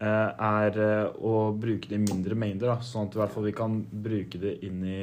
eh, 0.00 0.30
er 0.48 0.80
eh, 0.82 1.18
å 1.22 1.50
bruke 1.54 1.90
det 1.90 2.00
i 2.00 2.04
mindre 2.06 2.38
mengder. 2.38 2.72
Da, 2.72 2.78
sånn 2.82 3.10
at 3.10 3.16
i 3.16 3.22
hvert 3.22 3.36
fall 3.36 3.46
vi 3.46 3.56
kan 3.56 3.78
bruke 4.08 4.40
det 4.42 4.56
inn 4.66 4.82
i 4.82 5.02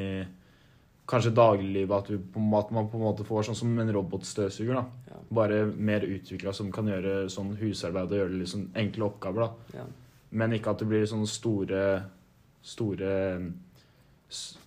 kanskje 1.07 1.33
dagliglivet. 1.35 1.91
At, 1.97 2.09
vi 2.09 2.17
på, 2.17 2.39
en 2.39 2.49
måte- 2.51 2.65
at 2.67 2.71
man 2.71 2.89
på 2.89 2.95
en 2.97 3.03
måte 3.03 3.25
får 3.25 3.43
sånn 3.49 3.55
som 3.55 3.79
en 3.79 3.93
robotstøvsuger. 3.93 4.73
da. 4.73 4.85
Ja. 5.09 5.15
Bare 5.31 5.65
mer 5.65 6.01
utvikla 6.01 6.53
som 6.53 6.71
kan 6.71 6.85
gjøre 6.87 7.25
sånn 7.29 7.55
husarbeid 7.57 8.11
og 8.11 8.17
gjøre 8.19 8.39
liksom 8.39 8.69
enkle 8.75 9.05
oppgaver. 9.09 9.39
da. 9.47 9.79
Ja. 9.79 9.85
Men 10.31 10.51
ikke 10.53 10.71
at 10.71 10.79
det 10.79 10.87
blir 10.87 11.05
sånne 11.05 11.27
store 11.27 12.03
store 12.63 13.51
s- 14.29 14.57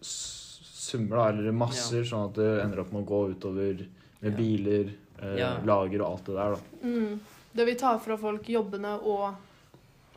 summer, 0.00 1.16
da, 1.16 1.28
eller 1.32 1.52
masser, 1.52 2.02
sånn 2.04 2.28
at 2.28 2.34
det 2.34 2.62
ender 2.62 2.80
opp 2.80 2.92
med 2.92 3.02
å 3.04 3.08
gå 3.08 3.20
utover 3.34 3.86
med 4.20 4.32
Ja. 4.32 4.36
biler, 4.36 4.92
eh, 5.22 5.36
Ja. 5.38 5.58
lager 5.64 6.00
og 6.02 6.12
alt 6.12 6.24
det 6.24 6.34
der. 6.34 6.50
da. 6.54 6.60
Mm. 6.88 7.20
Det 7.54 7.66
vil 7.66 7.74
ta 7.76 7.98
fra 7.98 8.16
folk 8.16 8.42
jobbene 8.48 9.00
og 9.02 9.34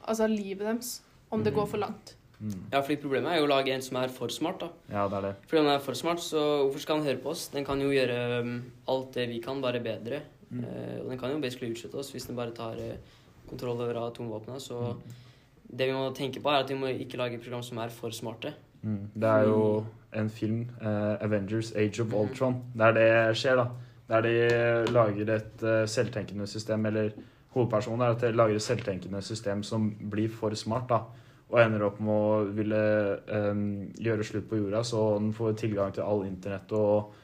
altså 0.07 0.27
livet 0.27 0.59
deres, 0.59 1.01
om 1.31 1.43
det 1.43 1.53
Mm. 1.53 1.59
går 1.59 1.67
for 1.67 1.77
langt. 1.77 2.13
Mm. 2.39 2.71
ja, 2.71 2.79
fordi 2.79 2.95
problemet 3.01 3.33
er 3.33 3.41
jo 3.41 3.47
å 3.49 3.51
lage 3.51 3.73
en 3.75 3.81
som 3.83 3.97
er 3.99 4.11
for 4.15 4.31
smart, 4.31 4.61
da. 4.61 4.69
Ja, 4.93 5.07
det 5.11 5.17
er 5.17 5.25
det. 5.27 5.31
Fordi 5.51 5.63
den 5.65 5.71
er 5.73 5.81
for 5.83 5.97
smart, 5.99 6.21
så 6.23 6.43
hvorfor 6.63 6.79
skal 6.79 6.99
han 6.99 7.07
høre 7.09 7.19
på 7.19 7.33
oss? 7.33 7.49
Den 7.51 7.65
kan 7.67 7.81
jo 7.83 7.89
gjøre 7.91 8.19
um, 8.45 8.53
alt 8.87 9.09
det 9.17 9.25
vi 9.27 9.41
kan, 9.43 9.59
bare 9.61 9.81
bedre. 9.83 10.21
Mm. 10.49 10.61
Uh, 10.63 10.93
og 11.03 11.09
den 11.11 11.19
kan 11.19 11.33
jo 11.33 11.41
basically 11.43 11.73
utslette 11.73 11.99
oss 11.99 12.13
hvis 12.13 12.29
den 12.29 12.39
bare 12.39 12.55
tar 12.55 12.79
uh, 12.79 13.17
kontroll 13.49 13.81
over 13.83 13.99
atomvåpnene. 14.05 14.59
Så 14.63 14.79
Mm. 14.95 15.75
det 15.77 15.87
vi 15.87 15.93
må 15.93 16.15
tenke 16.15 16.39
på, 16.41 16.49
er 16.49 16.63
at 16.63 16.69
vi 16.71 16.79
må 16.79 16.87
ikke 16.87 17.17
lage 17.19 17.41
program 17.43 17.61
som 17.61 17.77
er 17.77 17.89
for 17.89 18.09
smarte. 18.09 18.53
Mm. 18.81 19.09
Det 19.13 19.29
er 19.29 19.43
jo 19.43 19.85
en 20.15 20.29
film, 20.29 20.69
uh, 20.81 21.17
Avengers 21.21 21.73
Age 21.75 21.99
of 22.01 22.13
Ultron 22.13 22.29
Ultron, 22.29 22.63
der 22.77 22.91
det 22.95 23.37
skjer, 23.37 23.55
da. 23.55 23.67
Der 24.09 24.21
de 24.21 24.91
lager 24.91 25.35
et 25.35 25.89
selvtenkende 25.89 26.47
system, 26.47 26.85
eller 26.85 27.11
hovedpersonen 27.53 28.01
er 28.01 28.15
at 28.15 28.21
de 28.21 28.31
lager 28.31 28.55
et 28.55 28.61
selvtenkende 28.61 29.21
system 29.21 29.61
som 29.63 29.91
blir 30.09 30.29
for 30.29 30.55
smart, 30.55 30.87
da. 30.89 31.03
Og 31.49 31.57
ender 31.63 31.87
opp 31.87 31.97
med 32.03 32.13
å 32.13 32.41
ville 32.53 32.81
um, 33.25 33.63
gjøre 33.97 34.25
slutt 34.27 34.49
på 34.51 34.59
jorda, 34.59 34.83
så 34.85 35.05
den 35.17 35.31
får 35.33 35.55
tilgang 35.57 35.95
til 35.95 36.05
all 36.05 36.21
internett 36.27 36.69
og 36.77 37.15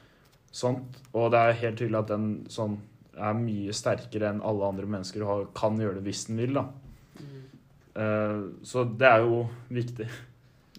sånt. 0.50 0.98
Og 1.14 1.30
det 1.30 1.42
er 1.42 1.60
helt 1.62 1.78
tydelig 1.78 2.00
at 2.00 2.10
den 2.10 2.30
sånn 2.50 2.74
er 3.16 3.36
mye 3.38 3.72
sterkere 3.72 4.32
enn 4.32 4.42
alle 4.44 4.66
andre 4.66 4.88
mennesker 4.90 5.22
og 5.24 5.52
kan 5.56 5.78
gjøre 5.80 6.00
det 6.00 6.08
hvis 6.08 6.26
den 6.28 6.42
vil, 6.42 6.58
da. 6.58 6.66
Eh, 7.96 8.40
så 8.66 8.84
det 8.84 9.08
er 9.08 9.24
jo 9.24 9.44
viktig. 9.72 10.08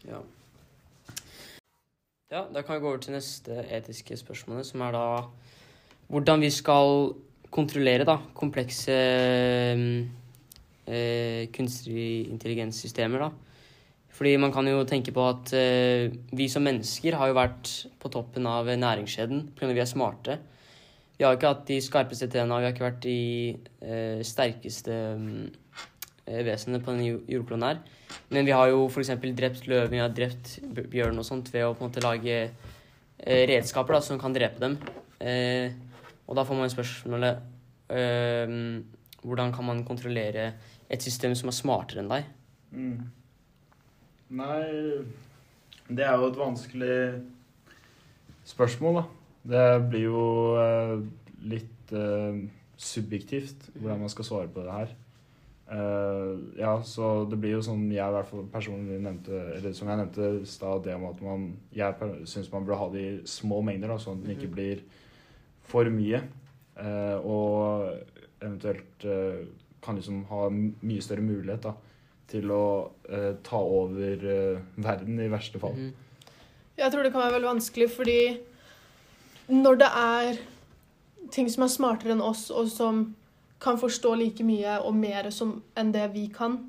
Ja. 0.08 0.20
ja, 2.32 2.44
da 2.54 2.62
kan 2.62 2.78
vi 2.78 2.84
gå 2.84 2.92
over 2.92 3.02
til 3.02 3.18
neste 3.18 3.64
etiske 3.74 4.18
spørsmål, 4.20 4.62
som 4.68 4.84
er 4.86 4.94
da 4.96 5.08
hvordan 6.08 6.46
vi 6.46 6.52
skal 6.54 7.16
kontrollere 7.52 8.06
da, 8.08 8.20
komplekse 8.38 8.96
eh, 10.88 11.48
kunstig 11.54 12.28
intelligenssystemer. 12.32 13.28
da. 13.28 13.32
Fordi 14.18 14.34
man 14.42 14.52
kan 14.54 14.66
jo 14.66 14.82
tenke 14.90 15.14
på 15.14 15.24
at 15.30 15.52
eh, 15.54 16.10
vi 16.34 16.48
som 16.50 16.66
mennesker 16.66 17.20
har 17.20 17.30
jo 17.30 17.38
vært 17.38 17.72
på 18.02 18.10
toppen 18.10 18.48
av 18.50 18.66
næringskjeden 18.66 19.52
pga. 19.58 19.74
vi 19.74 19.84
er 19.84 19.90
smarte. 19.90 20.40
Vi 21.18 21.26
har 21.26 21.38
ikke 21.38 21.52
hatt 21.52 21.68
de 21.68 21.78
skarpeste 21.82 22.30
tennene, 22.30 22.60
vi 22.62 22.68
har 22.68 22.74
ikke 22.74 22.88
vært 22.88 23.04
de 23.06 23.20
eh, 23.82 24.20
sterkeste 24.26 24.96
mm, 25.18 25.46
eh, 26.26 26.42
vesenene 26.46 26.82
på 26.82 26.94
denne 26.94 27.08
jo- 27.12 27.24
jordkloden 27.30 27.66
her. 27.66 27.80
Men 28.34 28.46
vi 28.46 28.54
har 28.54 28.70
jo 28.70 28.88
f.eks. 28.88 29.14
drept 29.38 29.68
løven, 29.70 29.94
vi 29.94 30.02
har 30.02 30.14
drept 30.14 30.58
bjørn 30.64 31.18
og 31.18 31.26
sånt 31.26 31.50
ved 31.54 31.66
å 31.66 31.74
på 31.74 31.84
en 31.84 31.90
måte 31.92 32.06
lage 32.06 32.38
eh, 32.46 33.44
redskaper 33.50 33.98
da, 33.98 34.02
som 34.06 34.22
kan 34.22 34.34
drepe 34.34 34.62
dem. 34.62 34.78
Eh, 35.20 35.74
og 36.28 36.38
da 36.38 36.46
får 36.46 36.58
man 36.60 36.70
spørsmålet 36.74 37.40
eh, 37.90 38.58
Hvordan 39.28 39.50
kan 39.52 39.66
man 39.66 39.80
kontrollere 39.84 40.52
et 40.90 41.02
system 41.04 41.34
som 41.36 41.50
er 41.52 41.56
smartere 41.58 42.00
enn 42.04 42.12
deg? 42.12 42.26
Mm. 42.72 42.98
Nei 44.30 44.62
Det 45.88 46.04
er 46.04 46.18
jo 46.20 46.28
et 46.28 46.38
vanskelig 46.40 46.98
spørsmål, 48.48 49.02
da. 49.02 49.04
Det 49.48 49.66
blir 49.92 50.06
jo 50.10 50.24
eh, 50.60 50.96
litt 51.48 51.92
eh, 51.96 52.40
subjektivt 52.78 53.70
hvordan 53.78 54.02
man 54.04 54.12
skal 54.12 54.28
svare 54.28 54.50
på 54.52 54.64
det 54.66 54.74
her. 54.76 54.92
Eh, 55.72 56.34
ja, 56.60 56.74
så 56.88 57.26
det 57.28 57.40
blir 57.44 57.56
jo 57.58 57.64
sånn 57.64 57.86
jeg 57.92 58.04
i 58.04 58.14
hvert 58.16 58.28
fall 58.30 58.46
personlig 58.52 59.02
nevnte 59.04 59.36
Eller 59.58 59.74
som 59.76 59.90
jeg 59.92 60.00
nevnte 60.00 60.30
i 60.40 60.46
stad, 60.48 60.86
det 60.86 60.94
om 60.96 61.10
at 61.10 61.20
man 61.26 61.42
Jeg 61.76 62.14
syns 62.32 62.48
man 62.54 62.64
burde 62.64 62.78
ha 62.80 62.88
det 62.94 63.02
i 63.04 63.18
små 63.28 63.60
mengder, 63.68 63.92
da, 63.92 63.98
sånn 64.00 64.22
at 64.22 64.28
det 64.30 64.38
ikke 64.38 64.48
Mhm. 64.48 64.56
blir 64.56 64.84
for 65.68 65.90
mye. 65.92 66.22
Eh, 66.80 67.18
og 67.20 67.98
eventuelt 68.40 69.04
eh, 69.04 69.44
kan 69.88 69.98
liksom 70.00 70.26
ha 70.30 70.48
mye 70.52 71.04
større 71.04 71.24
mulighet 71.24 71.64
da, 71.64 71.74
til 72.28 72.52
å 72.52 72.66
eh, 73.08 73.34
ta 73.48 73.62
over 73.64 74.28
eh, 74.28 74.60
verden, 74.84 75.22
i 75.24 75.32
verste 75.32 75.62
fall. 75.64 75.78
Mm. 75.80 76.36
Jeg 76.78 76.94
tror 76.94 77.06
det 77.08 77.14
kan 77.14 77.24
være 77.24 77.38
veldig 77.40 77.54
vanskelig, 77.56 77.90
fordi 77.96 78.20
når 79.48 79.80
det 79.82 79.90
er 80.04 80.42
ting 81.34 81.50
som 81.50 81.66
er 81.66 81.72
smartere 81.72 82.14
enn 82.14 82.24
oss, 82.24 82.50
og 82.52 82.70
som 82.72 83.06
kan 83.64 83.80
forstå 83.82 84.14
like 84.20 84.46
mye 84.46 84.78
og 84.86 84.94
mer 84.96 85.32
som, 85.34 85.58
enn 85.80 85.94
det 85.96 86.06
vi 86.14 86.28
kan, 86.34 86.60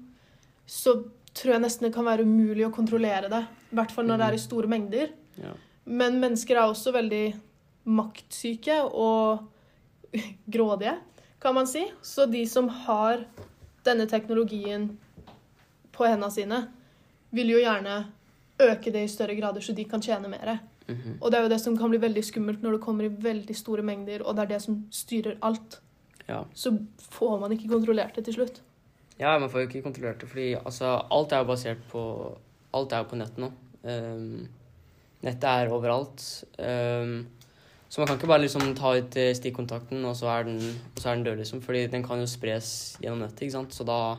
så 0.69 0.97
tror 1.37 1.55
jeg 1.55 1.65
nesten 1.65 1.89
det 1.89 1.95
kan 1.95 2.07
være 2.07 2.25
umulig 2.27 2.65
å 2.67 2.75
kontrollere 2.75 3.29
det. 3.33 3.43
I 3.73 3.79
hvert 3.79 3.93
fall 3.95 4.09
når 4.09 4.21
det 4.21 4.29
er 4.29 4.39
i 4.39 4.43
store 4.43 4.71
mengder. 4.71 5.13
Ja. 5.39 5.53
Men 5.89 6.19
mennesker 6.23 6.57
er 6.57 6.71
også 6.71 6.95
veldig 6.97 7.27
maktsyke 7.89 8.81
og 8.89 9.45
grådige, 10.55 10.97
kan 11.39 11.55
man 11.55 11.67
si. 11.67 11.85
Så 12.03 12.27
de 12.27 12.47
som 12.47 12.69
har 12.69 13.25
denne 13.87 14.07
teknologien 14.11 14.91
på 15.93 16.07
hendene 16.07 16.31
sine, 16.33 16.63
vil 17.31 17.53
jo 17.53 17.61
gjerne 17.63 17.99
øke 18.59 18.93
det 18.93 19.05
i 19.05 19.11
større 19.11 19.37
grader, 19.39 19.63
så 19.63 19.75
de 19.75 19.85
kan 19.89 20.03
tjene 20.03 20.31
mer. 20.31 20.59
Mhm. 20.89 21.19
Og 21.21 21.31
det 21.31 21.39
er 21.39 21.43
jo 21.43 21.53
det 21.53 21.61
som 21.61 21.77
kan 21.77 21.91
bli 21.91 22.01
veldig 22.01 22.25
skummelt 22.25 22.63
når 22.63 22.79
det 22.79 22.85
kommer 22.85 23.05
i 23.05 23.13
veldig 23.13 23.57
store 23.57 23.83
mengder, 23.83 24.25
og 24.25 24.37
det 24.37 24.43
er 24.47 24.55
det 24.55 24.63
som 24.63 24.81
styrer 24.91 25.39
alt. 25.43 25.81
Ja. 26.29 26.45
Så 26.55 26.75
får 27.13 27.41
man 27.41 27.53
ikke 27.53 27.69
kontrollert 27.69 28.17
det 28.17 28.25
til 28.25 28.35
slutt. 28.35 28.61
Ja, 29.19 29.39
man 29.39 29.51
får 29.51 29.61
jo 29.61 29.69
ikke 29.69 29.83
kontrollert 29.83 30.21
det, 30.21 30.29
fordi 30.29 30.55
altså, 30.55 30.97
alt 31.11 31.33
er 31.33 31.43
jo 31.43 31.51
basert 31.53 31.89
på 31.91 32.05
Alt 32.77 32.93
er 32.93 32.99
jo 33.01 33.09
på 33.09 33.17
nett 33.17 33.39
nå. 33.41 33.47
Um, 33.83 34.49
nettet 35.25 35.47
er 35.49 35.71
overalt. 35.73 36.21
Ehm, 36.61 37.23
så 37.89 38.01
man 38.01 38.09
kan 38.11 38.19
ikke 38.19 38.29
bare 38.29 38.43
liksom 38.45 38.75
ta 38.77 38.93
ut 38.99 39.17
eh, 39.17 39.33
stikkontakten, 39.37 40.03
og 40.05 40.17
så 40.17 40.29
er 40.29 40.45
den, 40.45 40.59
så 40.99 41.09
er 41.09 41.17
den 41.17 41.25
død, 41.25 41.39
liksom. 41.41 41.63
Fordi 41.65 41.87
den 41.89 42.05
kan 42.05 42.21
jo 42.21 42.29
spres 42.29 42.99
gjennom 43.01 43.23
nettet, 43.25 43.47
ikke 43.47 43.57
sant. 43.57 43.73
Så 43.75 43.87
da 43.89 44.19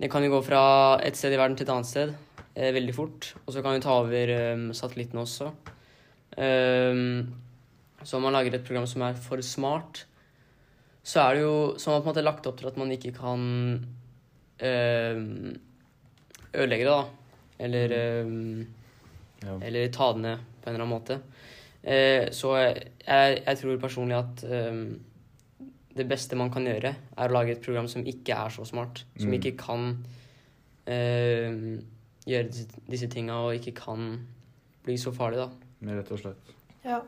Den 0.00 0.08
kan 0.08 0.24
jo 0.24 0.30
gå 0.32 0.38
fra 0.46 0.96
et 1.04 1.16
sted 1.18 1.34
i 1.34 1.36
verden 1.36 1.58
til 1.58 1.66
et 1.66 1.72
annet 1.74 1.88
sted 1.90 2.14
eh, 2.54 2.70
veldig 2.72 2.94
fort. 2.96 3.34
Og 3.44 3.52
så 3.52 3.60
kan 3.60 3.74
vi 3.74 3.82
ta 3.84 3.98
over 4.00 4.30
um, 4.54 4.62
satellittene 4.72 5.20
også. 5.20 5.50
Um, 6.40 7.34
så 8.00 8.16
om 8.16 8.24
man 8.24 8.32
lager 8.32 8.54
et 8.56 8.64
program 8.64 8.86
som 8.88 9.04
er 9.04 9.18
for 9.20 9.42
smart, 9.44 10.06
så 11.04 11.20
er 11.26 11.36
det 11.36 11.42
jo 11.42 11.56
som 11.76 11.98
man 11.98 12.16
har 12.16 12.24
lagt 12.24 12.48
opp 12.48 12.56
til 12.62 12.70
at 12.70 12.78
man 12.80 12.94
ikke 12.94 13.12
kan 13.18 13.44
um, 14.64 15.26
ødelegge 16.54 16.86
det, 16.86 16.94
da. 16.94 17.02
Eller, 17.60 17.92
øhm, 17.92 18.66
Ja. 19.44 19.58
eller 19.62 19.88
ta 19.92 20.12
det 20.12 20.22
ned 20.22 20.38
på 20.62 20.68
en 20.68 20.74
eller 20.74 20.84
annen 20.84 20.96
måte. 20.96 21.20
Eh, 21.84 22.28
så 22.36 22.54
jeg, 22.58 22.90
jeg 23.46 23.56
tror 23.62 23.78
personlig 23.80 24.16
at 24.18 24.42
øhm, 24.44 24.82
det 25.96 26.06
beste 26.08 26.36
man 26.36 26.50
kan 26.52 26.64
gjøre, 26.68 26.94
er 27.16 27.28
å 27.28 27.32
lage 27.34 27.54
et 27.56 27.62
program 27.64 27.88
som 27.88 28.04
ikke 28.06 28.36
er 28.36 28.52
så 28.54 28.64
smart. 28.68 29.04
Som 29.18 29.30
Mm. 29.32 29.38
ikke 29.40 29.56
kan 29.58 29.86
øhm, 30.86 31.80
gjøre 32.26 32.48
disse, 32.50 32.66
disse 32.90 33.08
tinga, 33.12 33.32
og 33.46 33.54
ikke 33.56 33.74
kan 33.80 34.20
bli 34.84 34.96
så 35.00 35.12
farlig, 35.12 35.40
da. 35.40 35.48
Rett 35.96 36.12
og 36.12 36.20
slett. 36.22 36.54
Ja. 36.84 37.00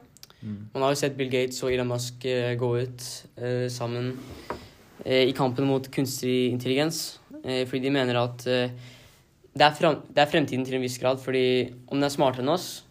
Mm. 0.43 0.69
Man 0.75 0.83
har 0.83 0.91
jo 0.95 0.99
sett 0.99 1.17
Bill 1.17 1.31
Gates 1.31 1.61
og 1.63 1.71
Elon 1.73 1.87
Musk 1.93 2.25
eh, 2.27 2.55
gå 2.59 2.71
ut 2.83 3.05
eh, 3.39 3.69
sammen 3.71 4.13
eh, 5.05 5.29
i 5.29 5.35
kampen 5.37 5.69
mot 5.69 5.87
kunstig 5.95 6.51
intelligens. 6.53 7.19
Eh, 7.45 7.63
fordi 7.67 7.85
de 7.87 7.93
mener 7.95 8.19
at 8.19 8.47
eh, 8.51 8.73
det, 9.55 9.63
er 9.69 9.77
frem, 9.79 10.01
det 10.11 10.25
er 10.25 10.31
fremtiden 10.33 10.65
til 10.67 10.75
en 10.81 10.83
viss 10.85 10.99
grad. 10.99 11.21
Fordi 11.23 11.45
om 11.87 11.97
den 12.01 12.09
er 12.09 12.15
smartere 12.15 12.43
enn 12.45 12.53
oss, 12.57 12.83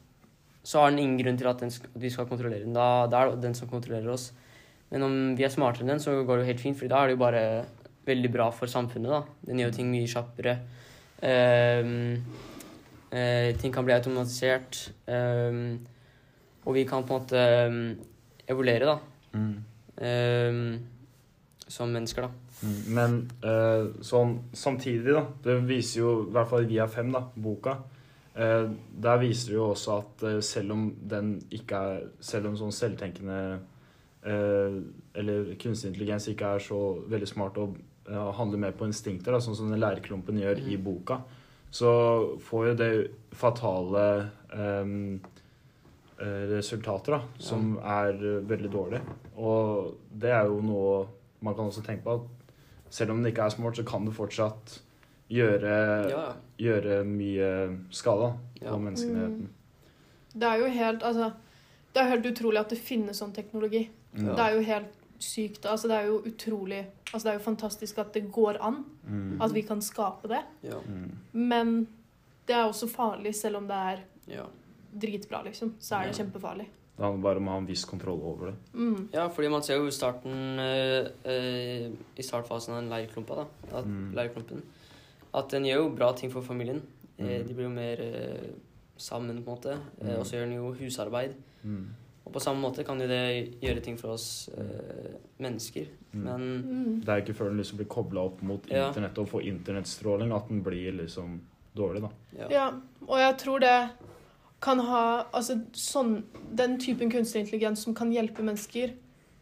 så 0.64 0.82
har 0.82 0.92
den 0.92 1.02
ingen 1.02 1.18
grunn 1.22 1.40
til 1.40 1.50
at, 1.50 1.64
vi 1.98 2.10
skal 2.14 2.28
kontrollere 2.30 2.66
den. 2.66 2.76
Da, 2.76 3.08
det 3.10 3.18
er 3.18 3.36
den 3.42 3.58
som 3.58 3.70
kontrollerer 3.70 4.12
oss. 4.14 4.30
Men 4.92 5.06
om 5.08 5.16
vi 5.38 5.46
er 5.48 5.54
smartere 5.54 5.86
enn 5.86 5.96
den, 5.96 6.04
så 6.04 6.20
går 6.22 6.38
det 6.38 6.46
jo 6.46 6.52
helt 6.52 6.62
fint. 6.64 6.78
for 6.78 6.92
da 6.92 7.02
er 7.02 7.10
det 7.10 7.16
jo 7.16 7.24
bare 7.24 7.44
veldig 8.06 8.32
bra 8.34 8.50
for 8.54 8.70
samfunnet. 8.70 9.10
da. 9.10 9.22
Den 9.48 9.64
gjør 9.64 9.74
ting 9.78 9.90
mye 9.92 10.10
kjappere. 10.10 10.58
Ehm, 11.22 12.22
uh, 13.14 13.50
ting 13.62 13.74
kan 13.74 13.86
bli 13.86 13.94
automatisert. 13.94 14.92
ehm, 15.08 15.80
og 16.66 16.74
vi 16.76 16.86
kan 16.86 17.04
på 17.04 17.16
en 17.16 17.22
måte 17.22 17.68
um, 17.68 17.98
evolere, 18.48 18.86
da. 18.86 19.00
Mm. 19.34 20.78
Som 21.68 21.90
mennesker, 21.90 22.28
da. 22.28 22.52
Mm. 22.62 22.78
Men 22.94 23.16
eh, 23.42 23.88
sånn 24.06 24.36
samtidig, 24.54 25.16
da 25.16 25.24
Det 25.44 25.56
viser 25.66 26.02
jo, 26.02 26.12
i 26.28 26.34
hvert 26.36 26.50
fall 26.52 26.68
vi 26.68 26.76
Via 26.76 26.86
5, 26.90 27.12
da, 27.16 27.22
boka 27.34 27.78
Der 28.34 29.18
viser 29.20 29.50
det 29.52 29.58
jo 29.58 29.66
også 29.74 29.98
at 30.00 30.24
eh, 30.24 30.38
selv 30.42 30.72
om 30.72 30.86
den 31.12 31.34
ikke 31.52 31.76
er 31.76 32.04
Selv 32.24 32.48
om 32.48 32.54
sånn 32.56 32.72
selvtenkende 32.72 33.40
eh, 34.24 34.78
Eller 35.20 35.50
kunstig 35.60 35.90
intelligens 35.92 36.30
ikke 36.32 36.54
er 36.56 36.64
så 36.64 36.80
veldig 37.12 37.28
smart 37.28 37.58
og 37.60 37.76
handler 38.12 38.58
mer 38.58 38.72
på 38.76 38.88
instinkter, 38.88 39.32
da, 39.32 39.40
sånn 39.44 39.56
som 39.56 39.70
den 39.70 39.80
læreklumpen 39.80 40.40
gjør 40.40 40.58
i 40.64 40.76
Mhm. 40.78 40.84
boka, 40.84 41.20
så 41.72 41.92
får 42.42 42.66
jo 42.68 42.74
det 42.76 43.12
fatale 43.32 44.32
eh, 44.52 45.20
resultater, 46.52 47.12
da, 47.18 47.22
som 47.40 47.78
er 47.78 48.10
eh, 48.16 48.42
veldig 48.50 48.72
dårlige. 48.74 49.02
Og 49.38 49.94
det 50.20 50.32
er 50.32 50.46
jo 50.50 50.62
noe 50.62 51.08
man 51.42 51.56
kan 51.56 51.66
også 51.70 51.84
tenke 51.86 52.04
på 52.04 52.14
at 52.20 52.22
selv 52.90 53.12
om 53.12 53.24
det 53.24 53.34
ikke 53.34 53.46
er 53.46 53.50
smart, 53.56 53.76
så 53.78 53.86
kan 53.88 54.06
det 54.06 54.14
fortsatt 54.18 54.82
gjøre, 55.32 56.10
Ja, 56.12 56.24
gjøre 56.60 57.02
mye 57.08 57.52
skade 57.92 58.22
da, 58.28 58.32
Ja. 58.66 58.72
på 58.76 58.80
menneskeheten. 58.84 59.48
Det 60.34 60.44
er 60.48 60.58
jo 60.60 60.68
helt 60.72 61.04
Altså, 61.04 61.32
det 61.94 62.02
er 62.04 62.10
helt 62.10 62.26
utrolig 62.26 62.60
at 62.60 62.70
det 62.70 62.78
finnes 62.80 63.20
sånn 63.20 63.34
teknologi. 63.36 63.90
Ja. 64.18 64.36
Det 64.36 64.40
er 64.40 64.54
jo 64.56 64.62
helt 64.62 64.92
sykt. 65.20 65.66
Altså, 65.66 65.88
det 65.88 65.98
er 65.98 66.06
jo 66.08 66.22
utrolig 66.26 66.86
Altså, 67.14 67.26
det 67.28 67.34
er 67.34 67.40
jo 67.40 67.44
fantastisk 67.52 67.98
at 68.00 68.14
det 68.14 68.32
går 68.32 68.58
an. 68.62 68.86
Mm. 69.08 69.42
At 69.42 69.52
vi 69.54 69.62
kan 69.62 69.82
skape 69.82 70.28
det. 70.30 70.44
ja, 70.64 70.78
Mm. 70.88 71.12
Men 71.34 71.88
det 72.48 72.56
er 72.56 72.64
også 72.70 72.88
farlig, 72.90 73.36
selv 73.36 73.58
om 73.58 73.68
det 73.68 73.76
er 73.76 74.00
ja. 74.28 74.44
dritbra, 74.98 75.44
liksom. 75.44 75.74
Så 75.80 75.96
er 76.00 76.08
det 76.08 76.16
kjempefarlig. 76.16 76.68
Det 76.98 77.04
handler 77.06 77.22
bare 77.24 77.38
om 77.38 77.48
å 77.48 77.52
ha 77.52 77.58
en 77.58 77.66
viss 77.68 77.84
kontroll 77.86 78.22
over 78.24 78.46
det. 78.52 78.56
Mm. 78.74 79.10
Ja, 79.14 79.28
fordi 79.28 79.50
man 79.50 79.62
ser 79.64 79.76
jo 79.78 79.88
starten 79.92 80.60
eh, 80.60 81.08
eh, 81.26 81.90
I 82.18 82.22
startfasen 82.24 82.74
av 82.74 82.82
den 82.82 82.90
leirklumpa, 82.90 83.36
da. 83.36 83.46
At, 83.78 83.86
Mm. 83.86 84.14
leirklumpen. 84.16 84.62
At 85.34 85.50
den 85.50 85.64
gjør 85.64 85.84
jo 85.84 85.90
bra 85.96 86.12
ting 86.14 86.32
for 86.32 86.42
familien. 86.42 86.82
Eh, 87.20 87.26
Mm. 87.42 87.48
de 87.48 87.54
blir 87.54 87.64
jo 87.64 87.70
mer 87.70 88.02
eh, 88.02 88.50
sammen, 88.98 89.44
på 89.44 89.52
en 89.52 89.58
måte. 89.58 89.72
Eh, 90.02 90.08
Mm. 90.08 90.20
og 90.20 90.26
så 90.26 90.32
gjør 90.36 90.46
den 90.50 90.56
jo 90.56 90.74
husarbeid. 90.74 91.34
Mm. 91.64 91.88
Og 92.26 92.34
på 92.34 92.40
samme 92.42 92.62
måte 92.62 92.84
kan 92.86 93.00
jo 93.00 93.08
det 93.08 93.60
gjøre 93.62 93.82
ting 93.84 93.98
for 93.98 94.10
oss 94.14 94.50
eh, 94.58 95.16
mennesker. 95.40 95.86
Mm. 96.14 96.24
Men 96.24 96.42
Mm. 96.64 97.00
Det 97.06 97.10
er 97.10 97.22
ikke 97.22 97.34
før 97.36 97.50
den 97.50 97.58
liksom 97.58 97.78
blir 97.78 97.88
kobla 97.88 98.22
opp 98.22 98.42
mot 98.44 98.68
Ja. 98.70 98.88
internett 98.90 99.18
og 99.18 99.28
får 99.30 99.42
internettstråling 99.46 100.32
at 100.36 100.48
den 100.48 100.62
blir 100.64 100.92
liksom 100.92 101.40
dårlig, 101.76 102.02
da. 102.02 102.10
ja. 102.38 102.48
Ja, 102.50 102.70
og 103.08 103.18
jeg 103.20 103.38
tror 103.38 103.60
det 103.60 103.90
kan 104.62 104.80
ha 104.80 105.26
Altså 105.34 105.62
sånn 105.74 106.24
Den 106.56 106.78
typen 106.80 107.10
kunstig 107.10 107.40
intelligens 107.48 107.80
som 107.80 107.96
kan 107.96 108.12
hjelpe 108.12 108.44
mennesker 108.44 108.92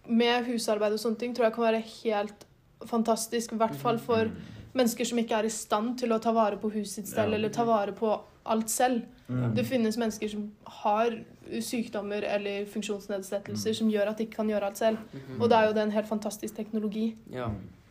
med 0.07 0.45
husarbeid 0.45 0.93
og 0.93 0.99
sånne 0.99 1.17
ting, 1.19 1.33
tror 1.33 1.45
jeg 1.45 1.53
kan 1.53 1.63
være 1.63 1.81
helt 2.03 2.45
fantastisk. 2.85 3.51
I 3.53 3.57
hvert 3.57 3.75
fall 3.75 3.97
for 3.97 4.25
Mm. 4.25 4.31
Mennesker 4.73 5.05
som 5.05 5.17
ikke 5.17 5.37
er 5.39 5.45
i 5.45 5.49
stand 5.53 5.97
til 5.99 6.09
å 6.13 6.19
ta 6.21 6.31
vare 6.35 6.57
på 6.61 6.71
huset 6.73 6.93
sitt 7.03 7.07
selv, 7.07 7.31
Ja. 7.31 7.35
eller 7.35 7.49
ta 7.49 7.63
vare 7.65 7.91
på 7.91 8.19
alt 8.45 8.69
selv. 8.69 9.03
Mm. 9.29 9.53
Det 9.55 9.65
finnes 9.65 9.97
mennesker 9.97 10.29
som 10.29 10.51
har 10.65 11.19
sykdommer 11.61 12.23
eller 12.23 12.65
funksjonsnedsettelser 12.65 13.69
Mm. 13.71 13.75
som 13.75 13.89
gjør 13.89 14.09
at 14.09 14.17
de 14.17 14.25
ikke 14.25 14.35
kan 14.35 14.47
gjøre 14.49 14.65
alt 14.65 14.77
selv. 14.77 14.97
Mm. 15.13 15.41
Og 15.41 15.49
da 15.49 15.61
er 15.61 15.67
jo 15.67 15.73
det 15.73 15.83
en 15.83 15.91
helt 15.91 16.07
fantastisk 16.07 16.55
teknologi 16.55 17.15
ja. 17.31 17.49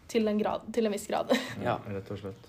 Til 0.08 0.26
en, 0.28 0.38
grad, 0.38 0.60
til 0.72 0.86
en 0.86 0.92
viss 0.92 1.06
grad. 1.06 1.30
Ja. 1.62 1.78
Rett 1.88 2.10
og 2.10 2.18
slett. 2.18 2.46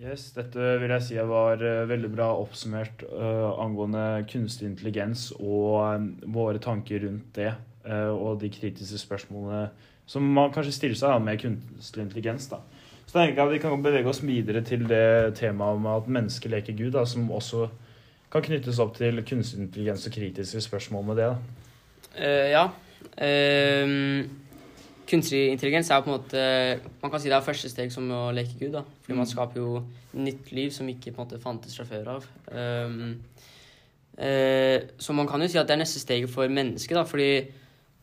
Yes, 0.00 0.30
dette 0.32 0.78
vil 0.80 0.88
jeg 0.94 1.02
si 1.04 1.16
var 1.28 1.60
eh, 1.60 1.82
veldig 1.88 2.08
bra 2.14 2.30
oppsummert 2.40 3.02
uh, 3.12 3.50
angående 3.60 4.24
kunstig 4.30 4.64
intelligens 4.70 5.26
og 5.36 5.96
um, 6.00 6.06
våre 6.32 6.58
tanker 6.58 7.02
rundt 7.04 7.34
det. 7.36 7.52
uh, 7.84 8.08
og 8.12 8.40
de 8.40 8.48
kritiske 8.52 8.98
spørsmålene 8.98 9.70
som 10.10 10.26
man 10.34 10.50
kanskje 10.54 10.74
stiller 10.74 10.98
seg 10.98 11.14
av 11.14 11.22
med 11.22 11.38
kunstig 11.42 12.02
intelligens. 12.02 12.48
da. 12.50 12.58
Så 13.06 13.14
tenker 13.18 13.36
jeg 13.36 13.46
at 13.46 13.52
vi 13.54 13.62
kan 13.62 13.82
bevege 13.82 14.10
oss 14.10 14.22
videre 14.22 14.62
til 14.66 14.84
det 14.90 15.36
temaet 15.38 15.78
om 15.78 15.86
at 15.90 16.10
mennesker 16.10 16.50
leker 16.52 16.74
Gud, 16.78 16.92
da, 16.94 17.04
som 17.06 17.30
også 17.30 17.68
kan 18.30 18.42
knyttes 18.46 18.78
opp 18.82 18.96
til 18.98 19.22
kunstig 19.26 19.58
intelligens 19.64 20.06
og 20.06 20.14
kritiske 20.14 20.62
spørsmål 20.66 21.08
med 21.08 21.18
det. 21.18 21.30
da. 21.30 21.38
Uh, 22.18 22.46
ja. 22.50 22.64
Uh, 23.18 24.26
kunstig 25.10 25.48
intelligens 25.50 25.90
er 25.90 26.02
på 26.04 26.10
en 26.10 26.16
måte 26.18 26.42
Man 27.02 27.10
kan 27.10 27.20
si 27.22 27.30
det 27.30 27.36
er 27.38 27.42
første 27.46 27.70
steg 27.70 27.90
som 27.90 28.06
å 28.14 28.28
leke 28.34 28.58
Gud. 28.60 28.72
da 28.72 28.82
Fordi 29.02 29.16
man 29.16 29.26
Mm. 29.26 29.32
skaper 29.32 29.56
jo 29.60 29.82
nytt 30.14 30.52
liv 30.52 30.70
som 30.70 30.86
ikke 30.88 31.12
på 31.14 31.22
en 31.22 31.26
måte 31.28 31.42
fantes 31.42 31.76
fra 31.76 31.84
før 31.84 32.08
av. 32.16 32.26
Eh, 34.18 34.80
så 34.98 35.12
man 35.16 35.26
kan 35.28 35.40
jo 35.40 35.48
si 35.48 35.58
at 35.58 35.66
det 35.66 35.74
er 35.74 35.82
neste 35.84 36.00
steget 36.02 36.30
for 36.30 36.48
mennesket. 36.48 36.94
da 36.94 37.04
Fordi 37.04 37.46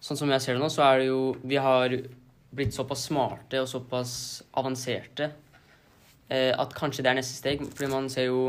sånn 0.08 0.20
som 0.20 0.32
jeg 0.32 0.44
ser 0.44 0.56
det 0.56 0.64
nå, 0.64 0.70
så 0.72 0.86
er 0.88 1.02
det 1.02 1.10
jo 1.10 1.22
Vi 1.44 1.60
har 1.60 1.94
blitt 2.58 2.76
såpass 2.76 3.10
smarte 3.10 3.60
og 3.60 3.68
såpass 3.70 4.12
avanserte 4.58 5.28
eh, 6.32 6.54
at 6.56 6.74
kanskje 6.76 7.04
det 7.04 7.12
er 7.12 7.20
neste 7.20 7.36
steg. 7.38 7.64
Fordi 7.76 7.90
man 7.92 8.08
ser 8.12 8.30
jo 8.30 8.42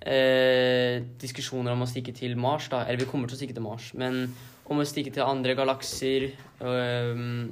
eh, 0.00 1.04
diskusjoner 1.20 1.76
om 1.76 1.84
å 1.84 1.90
stikke 1.90 2.14
til 2.16 2.38
Mars, 2.40 2.70
da. 2.72 2.84
Eller 2.86 3.04
vi 3.04 3.10
kommer 3.10 3.30
til 3.30 3.36
å 3.36 3.40
stikke 3.42 3.56
til 3.58 3.66
Mars, 3.66 3.92
men 3.98 4.24
om 4.68 4.80
å 4.80 4.86
stikke 4.88 5.12
til 5.14 5.24
andre 5.24 5.54
galakser 5.56 6.30
øhm, 6.60 7.46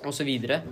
og 0.00 0.14
så 0.16 0.24
videre. 0.24 0.62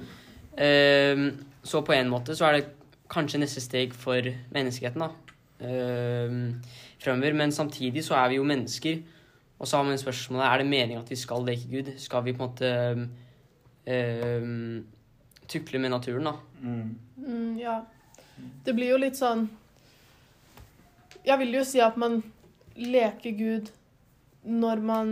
Ehm, 0.56 1.26
så 1.60 1.82
på 1.84 1.92
en 1.92 2.08
måte 2.12 2.36
så 2.36 2.48
er 2.48 2.56
det 2.56 2.68
kanskje 3.12 3.42
neste 3.42 3.60
steg 3.60 3.96
for 3.96 4.24
menneskeheten, 4.54 5.04
da. 5.04 5.12
Uh, 5.60 6.54
fremover. 7.02 7.34
Men 7.36 7.52
samtidig 7.52 8.00
så 8.06 8.14
er 8.16 8.30
vi 8.32 8.38
jo 8.38 8.46
mennesker. 8.48 9.02
Og 9.60 9.68
så 9.68 9.76
har 9.76 9.84
man 9.84 10.00
spørsmålet 10.00 10.46
er 10.46 10.62
det 10.62 10.70
meningen 10.70 11.02
at 11.02 11.10
vi 11.12 11.18
skal 11.20 11.44
leke 11.44 11.68
Gud. 11.68 11.92
Skal 12.00 12.24
vi 12.24 12.32
på 12.32 12.46
en 12.46 12.48
måte 12.48 12.70
um, 14.40 14.86
tukle 15.50 15.80
med 15.82 15.92
naturen, 15.92 16.30
da? 16.30 16.34
Mm, 16.62 17.58
ja. 17.60 17.82
Det 18.64 18.72
blir 18.72 18.94
jo 18.94 19.00
litt 19.00 19.18
sånn 19.18 19.42
Jeg 21.26 21.36
vil 21.42 21.58
jo 21.58 21.64
si 21.68 21.80
at 21.84 21.98
man 22.00 22.22
leker 22.80 23.34
Gud 23.36 23.68
når 24.48 24.80
man 24.80 25.10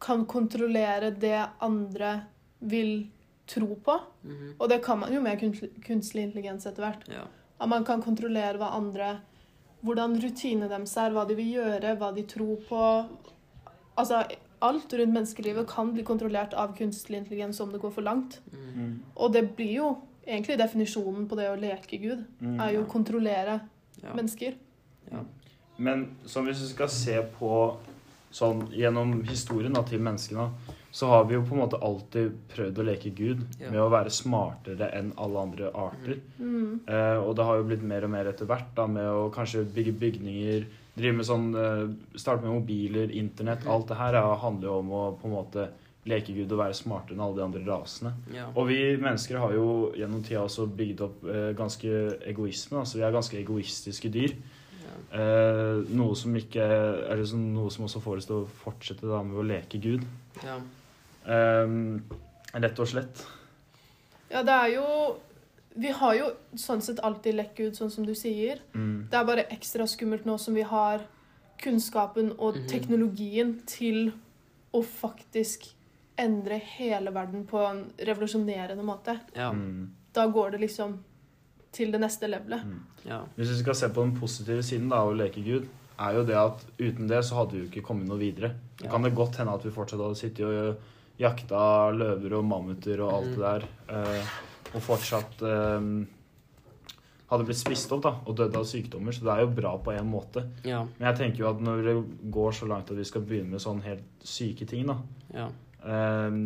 kan 0.00 0.22
kontrollere 0.30 1.10
det 1.10 1.40
andre 1.58 2.12
vil 2.60 3.08
tro 3.50 3.74
på. 3.74 3.96
Mhm. 4.22 4.54
Og 4.58 4.68
det 4.68 4.78
kan 4.84 5.00
man 5.00 5.12
jo 5.12 5.20
med 5.20 5.40
kunstlig, 5.40 5.72
kunstig 5.82 6.22
intelligens 6.22 6.66
etter 6.66 6.86
hvert. 6.86 7.08
Ja. 7.10 7.24
At 7.58 7.68
man 7.68 7.84
kan 7.84 8.02
kontrollere 8.02 8.60
hva 8.60 8.76
andre 8.78 9.18
Hvordan 9.80 10.18
rutinene 10.20 10.66
deres 10.68 10.92
er, 11.00 11.08
hva 11.08 11.22
de 11.24 11.32
vil 11.38 11.54
gjøre, 11.54 11.94
hva 11.96 12.10
de 12.12 12.20
tror 12.28 12.58
på. 12.68 12.80
Altså, 14.00 14.22
alt 14.60 14.92
rundt 14.92 15.14
menneskelivet 15.16 15.68
kan 15.70 15.92
bli 15.94 16.02
kontrollert 16.04 16.54
av 16.58 16.74
kunstig 16.76 17.16
intelligens 17.16 17.60
om 17.64 17.70
det 17.72 17.80
går 17.80 17.92
for 17.94 18.04
langt. 18.06 18.40
Mm. 18.52 18.98
Og 19.16 19.32
det 19.32 19.44
blir 19.56 19.74
jo 19.78 19.90
egentlig 20.26 20.58
definisjonen 20.60 21.28
på 21.30 21.36
det 21.38 21.48
å 21.50 21.58
leke 21.60 21.98
Gud. 22.00 22.24
Mm. 22.40 22.58
Er 22.60 22.74
jo 22.76 22.84
å 22.84 22.90
kontrollere 22.90 23.60
Ja. 24.02 24.14
mennesker. 24.16 24.54
Men 25.78 26.16
som 26.26 26.46
hvis 26.46 26.60
vi 26.60 26.68
skal 26.74 26.88
se 26.88 27.16
på 27.38 27.76
sånn 28.32 28.68
gjennom 28.72 29.22
historien 29.26 29.72
da, 29.74 29.82
til 29.82 30.00
menneskene, 30.00 30.50
så 30.92 31.06
har 31.06 31.24
vi 31.24 31.34
jo 31.34 31.42
på 31.46 31.54
en 31.54 31.60
måte 31.62 31.78
alltid 31.82 32.32
prøvd 32.54 32.78
å 32.78 32.84
leke 32.86 33.10
Gud 33.14 33.44
Ja. 33.60 33.70
med 33.70 33.80
å 33.80 33.90
være 33.90 34.10
smartere 34.10 34.90
enn 34.94 35.12
alle 35.16 35.38
andre 35.38 35.70
arter. 35.74 36.20
Mm. 36.38 36.80
Eh, 36.86 37.18
og 37.22 37.36
det 37.36 37.44
har 37.44 37.56
jo 37.56 37.64
blitt 37.64 37.82
mer 37.82 38.04
og 38.04 38.10
mer 38.10 38.24
etter 38.26 38.46
hvert 38.46 38.74
da, 38.74 38.86
med 38.86 39.04
å 39.04 39.30
kanskje 39.32 39.64
bygge 39.64 39.92
bygninger, 39.98 40.66
drive 40.96 41.16
med 41.16 41.26
sånn 41.28 41.50
eh, 41.56 41.84
Starte 42.18 42.44
med 42.44 42.54
mobiler, 42.60 43.12
internett. 43.16 43.66
Alt 43.70 43.90
det 43.92 44.00
her 44.00 44.18
handler 44.42 44.68
jo 44.70 44.78
om 44.80 44.92
å 44.96 45.04
på 45.20 45.28
en 45.28 45.36
måte 45.36 45.68
leke 46.08 46.32
Gud 46.32 46.52
og 46.54 46.62
være 46.62 46.76
smartere 46.76 47.14
enn 47.14 47.22
alle 47.24 47.36
de 47.36 47.44
andre 47.44 47.60
rasene. 47.66 48.14
Ja. 48.32 48.46
Og 48.54 48.70
vi 48.70 48.78
mennesker 49.00 49.38
har 49.42 49.52
jo 49.52 49.66
gjennom 49.98 50.22
tida 50.24 50.46
også 50.46 50.64
bygd 50.78 51.04
opp 51.04 51.26
eh, 51.28 51.50
ganske 51.58 52.00
egoisme. 52.30 52.80
Altså 52.80 53.00
vi 53.00 53.04
er 53.06 53.14
ganske 53.14 53.38
egoistiske 53.40 54.10
dyr. 54.14 54.34
Ja. 54.80 54.94
Eh, 55.20 55.92
noe 55.96 56.16
som 56.18 56.36
ikke 56.40 56.64
er 56.64 57.24
sånn, 57.28 57.50
noe 57.54 57.72
som 57.74 57.86
også 57.86 58.02
får 58.04 58.22
oss 58.22 58.30
til 58.30 58.40
å 58.40 58.48
fortsette 58.62 59.10
da 59.10 59.20
med 59.26 59.42
å 59.42 59.46
leke 59.54 59.82
Gud. 59.82 60.06
ja. 60.44 60.60
Eh, 61.30 61.74
rett 62.50 62.80
og 62.82 62.88
slett. 62.88 63.20
Ja, 64.30 64.40
det 64.46 64.54
er 64.54 64.70
jo 64.72 64.86
Vi 65.76 65.90
har 65.90 66.14
jo 66.14 66.30
sånn 66.58 66.80
sett 66.82 66.98
alltid 67.06 67.34
lekk 67.34 67.60
ut, 67.60 67.74
sånn 67.78 67.90
som 67.90 68.04
du 68.06 68.12
sier. 68.14 68.58
Mm. 68.74 69.08
Det 69.10 69.16
er 69.16 69.24
bare 69.24 69.44
ekstra 69.54 69.86
skummelt 69.86 70.24
nå 70.26 70.38
som 70.38 70.54
vi 70.54 70.62
har 70.62 71.04
kunnskapen 71.62 72.32
og 72.38 72.56
Mhm. 72.56 72.66
teknologien 72.68 73.60
til 73.66 74.12
å 74.74 74.82
faktisk 74.84 75.68
endre 76.18 76.58
hele 76.58 77.10
verden 77.10 77.46
på 77.46 77.58
en 77.70 77.92
revolusjonerende 77.98 78.82
måte. 78.84 79.20
Ja. 79.34 79.52
Mm. 79.52 79.90
Da 80.12 80.26
går 80.26 80.50
det 80.52 80.60
liksom 80.60 80.98
til 81.72 81.92
det 81.92 82.00
neste 82.00 82.28
levelet. 82.28 82.64
Mm. 82.64 82.80
ja. 83.06 83.20
Hvis 83.36 83.48
vi 83.48 83.58
skal 83.62 83.74
se 83.74 83.88
på 83.88 84.02
den 84.02 84.16
positive 84.20 84.62
siden 84.62 84.88
da, 84.88 84.96
av 84.96 85.12
å 85.12 85.16
leke 85.16 85.42
Gud, 85.44 85.68
er 85.98 86.14
jo 86.14 86.24
det 86.24 86.34
at 86.36 86.64
uten 86.78 87.06
det 87.08 87.22
så 87.24 87.34
hadde 87.36 87.52
vi 87.52 87.58
jo 87.60 87.70
ikke 87.70 87.86
kommet 87.86 88.08
noe 88.08 88.18
videre. 88.18 88.54
Ja. 88.80 88.82
Det 88.82 88.90
kan 88.90 89.02
det 89.02 89.14
godt 89.14 89.36
hende 89.36 89.54
at 89.54 89.62
vi 89.62 89.70
fortsatt 89.70 90.00
hadde 90.00 90.16
sittet 90.16 90.40
og 90.46 90.76
jakta 91.18 91.92
løver 91.94 92.32
og 92.38 92.44
mammuter 92.44 93.00
og 93.00 93.12
alt 93.12 93.26
Mhm. 93.28 93.36
det 93.36 93.38
der, 93.38 93.68
eh, 94.18 94.26
og 94.74 94.82
fortsatt 94.84 95.42
eh, 95.42 95.86
hadde 97.30 97.46
blitt 97.46 97.60
spist 97.60 97.92
opp 97.94 98.02
da, 98.02 98.10
og 98.26 98.36
dødd 98.40 98.56
av 98.58 98.64
sykdommer. 98.66 99.14
Så 99.14 99.22
det 99.26 99.32
er 99.36 99.44
jo 99.44 99.52
bra 99.54 99.76
på 99.78 99.92
en 99.94 100.08
måte. 100.10 100.44
ja. 100.66 100.82
Men 100.98 101.08
jeg 101.12 101.18
tenker 101.20 101.44
jo 101.44 101.50
at 101.52 101.60
når 101.62 101.82
det 101.86 101.96
går 102.34 102.52
så 102.58 102.66
langt 102.70 102.90
at 102.90 102.98
vi 102.98 103.06
skal 103.06 103.22
begynne 103.26 103.54
med 103.54 103.62
sånn 103.62 103.82
helt 103.86 104.26
syke 104.26 104.66
ting, 104.66 104.86
da, 104.90 104.96
ja. 105.36 105.48
eh, 105.86 106.38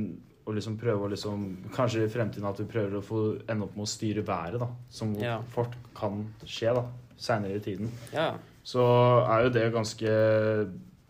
og 0.44 0.52
liksom 0.58 0.74
prøve 0.76 1.06
å 1.06 1.08
liksom 1.08 1.44
Kanskje 1.72 2.02
i 2.04 2.10
fremtiden 2.12 2.44
at 2.44 2.58
vi 2.60 2.66
prøver 2.68 2.98
å 2.98 3.04
få 3.04 3.20
ende 3.48 3.64
opp 3.64 3.78
med 3.78 3.86
å 3.86 3.88
styre 3.88 4.24
været, 4.28 4.58
da, 4.60 4.68
som 4.92 5.14
Ja. 5.16 5.38
fort 5.54 5.72
kan 5.96 6.26
skje 6.44 6.74
da, 6.76 6.82
seinere 7.16 7.56
i 7.56 7.62
tiden, 7.64 7.88
ja. 8.12 8.34
så 8.62 8.84
er 9.24 9.44
jo 9.46 9.54
det 9.54 9.72
ganske 9.72 10.10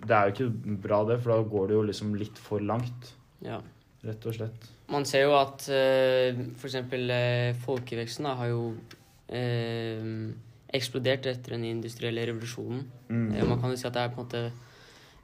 Det 0.05 0.13
er 0.15 0.29
jo 0.29 0.35
ikke 0.35 0.77
bra, 0.85 1.03
det, 1.09 1.19
for 1.23 1.33
da 1.35 1.49
går 1.49 1.67
det 1.69 1.75
jo 1.79 1.83
liksom 1.89 2.15
litt 2.21 2.39
for 2.39 2.61
langt. 2.61 3.15
ja. 3.43 3.61
Rett 4.05 4.27
og 4.29 4.35
slett. 4.37 4.67
Man 4.93 5.07
ser 5.09 5.25
jo 5.25 5.37
at 5.39 5.65
eh, 5.73 6.37
eksempel 6.61 7.09
eh, 7.11 7.57
folkeveksten 7.65 8.27
da, 8.29 8.35
har 8.37 8.51
jo 8.51 8.65
eh, 9.33 10.05
eksplodert 10.75 11.29
etter 11.31 11.57
den 11.57 11.65
industrielle 11.71 12.27
revolusjonen. 12.29 12.83
Mm. 13.09 13.29
Eh, 13.33 13.47
man 13.49 13.61
kan 13.63 13.73
jo 13.73 13.81
si 13.81 13.89
at 13.89 13.97
det 13.97 14.03
er 14.03 14.13
på 14.13 14.21
en 14.21 14.27
måte 14.27 14.45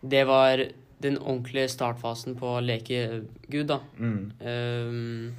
Det 0.01 0.23
var 0.27 0.65
den 1.03 1.19
ordentlige 1.19 1.69
startfasen 1.73 2.37
på 2.37 2.57
å 2.57 2.65
leke 2.65 3.23
Gud, 3.49 3.69
da. 3.69 3.79
Mm. 3.97 4.33
Ehm, 4.41 5.31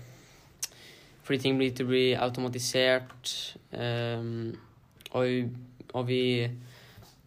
fordi 1.22 1.40
ting 1.42 1.58
blir 1.58 1.74
til 1.78 1.86
å 1.86 1.92
bli 1.92 2.06
automatisert, 2.18 3.34
ehm, 3.78 4.56
og, 5.14 5.54
og 5.94 6.08
vi 6.10 6.24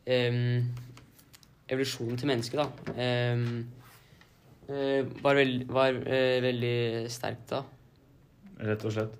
ehm, 0.06 0.66
Evolusjonen 1.64 2.18
til 2.20 2.28
mennesket, 2.28 2.60
da, 2.60 2.94
eh, 3.00 3.46
var, 4.68 5.36
veld, 5.36 5.66
var 5.72 5.98
eh, 6.06 6.38
veldig 6.44 6.76
sterkt 7.12 7.50
da. 7.52 7.62
Rett 8.64 8.84
og 8.86 8.94
slett. 8.94 9.16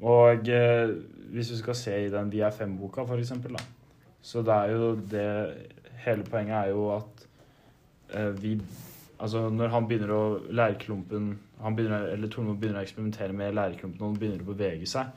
Og 0.00 0.48
eh, 0.52 0.92
hvis 1.32 1.52
du 1.52 1.56
skal 1.58 1.76
se 1.78 1.94
i 2.04 2.10
den 2.12 2.32
Vi 2.32 2.42
er 2.44 2.54
fem-boka, 2.54 3.06
for 3.08 3.20
eksempel, 3.20 3.56
da. 3.56 3.64
Så 4.22 4.42
det 4.44 4.54
er 4.54 4.74
jo 4.74 4.94
det 5.10 5.28
Hele 6.06 6.22
poenget 6.22 6.56
er 6.58 6.74
jo 6.74 6.90
at 6.96 7.26
eh, 8.14 8.32
vi 8.42 8.58
Altså, 9.18 9.48
når 9.48 9.72
han 9.72 9.86
begynner 9.88 10.12
å 10.12 10.24
Lærklumpen 10.52 11.30
han 11.62 11.76
begynner, 11.76 12.10
Eller 12.12 12.28
Tormod 12.28 12.58
begynner 12.60 12.82
å 12.82 12.84
eksperimentere 12.84 13.32
med 13.32 13.54
lærklumpen, 13.56 14.02
og 14.02 14.12
han 14.12 14.18
begynner 14.20 14.44
å 14.44 14.50
bevege 14.50 14.88
seg, 14.90 15.08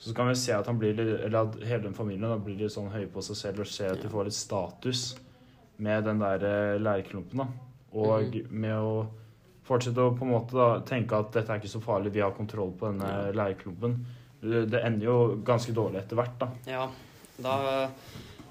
så 0.00 0.12
kan 0.16 0.28
vi 0.28 0.36
se 0.36 0.52
at 0.52 0.68
han 0.68 0.78
blir 0.80 0.98
Eller 1.00 1.38
at 1.40 1.56
hele 1.64 1.86
den 1.86 1.96
familien 1.96 2.28
da 2.28 2.36
blir 2.36 2.58
litt 2.60 2.74
sånn 2.74 2.92
høy 2.92 3.06
på 3.12 3.24
seg 3.24 3.38
selv 3.38 3.64
og 3.64 3.70
ser 3.72 3.94
at 3.94 4.04
de 4.04 4.12
får 4.12 4.28
litt 4.28 4.36
status 4.36 5.04
med 5.80 6.04
den 6.04 6.20
der 6.20 6.44
eh, 6.44 6.78
lærklumpen, 6.80 7.40
da. 7.40 7.69
Og 7.92 8.36
med 8.50 8.76
å 8.76 9.06
fortsette 9.66 10.02
å 10.02 10.14
på 10.16 10.24
en 10.26 10.32
måte 10.32 10.56
da 10.56 10.80
tenke 10.86 11.18
at 11.18 11.32
dette 11.34 11.52
er 11.52 11.60
ikke 11.60 11.70
så 11.72 11.82
farlig, 11.82 12.12
vi 12.14 12.22
har 12.24 12.32
kontroll 12.36 12.72
på 12.78 12.90
denne 12.90 13.06
Ja. 13.10 13.32
lærklumpen. 13.32 13.98
Det 14.42 14.80
ender 14.84 15.04
jo 15.04 15.36
ganske 15.44 15.72
dårlig 15.74 15.98
etter 16.00 16.16
hvert, 16.16 16.38
da. 16.38 16.48
Ja, 16.66 16.88
da, 17.42 17.90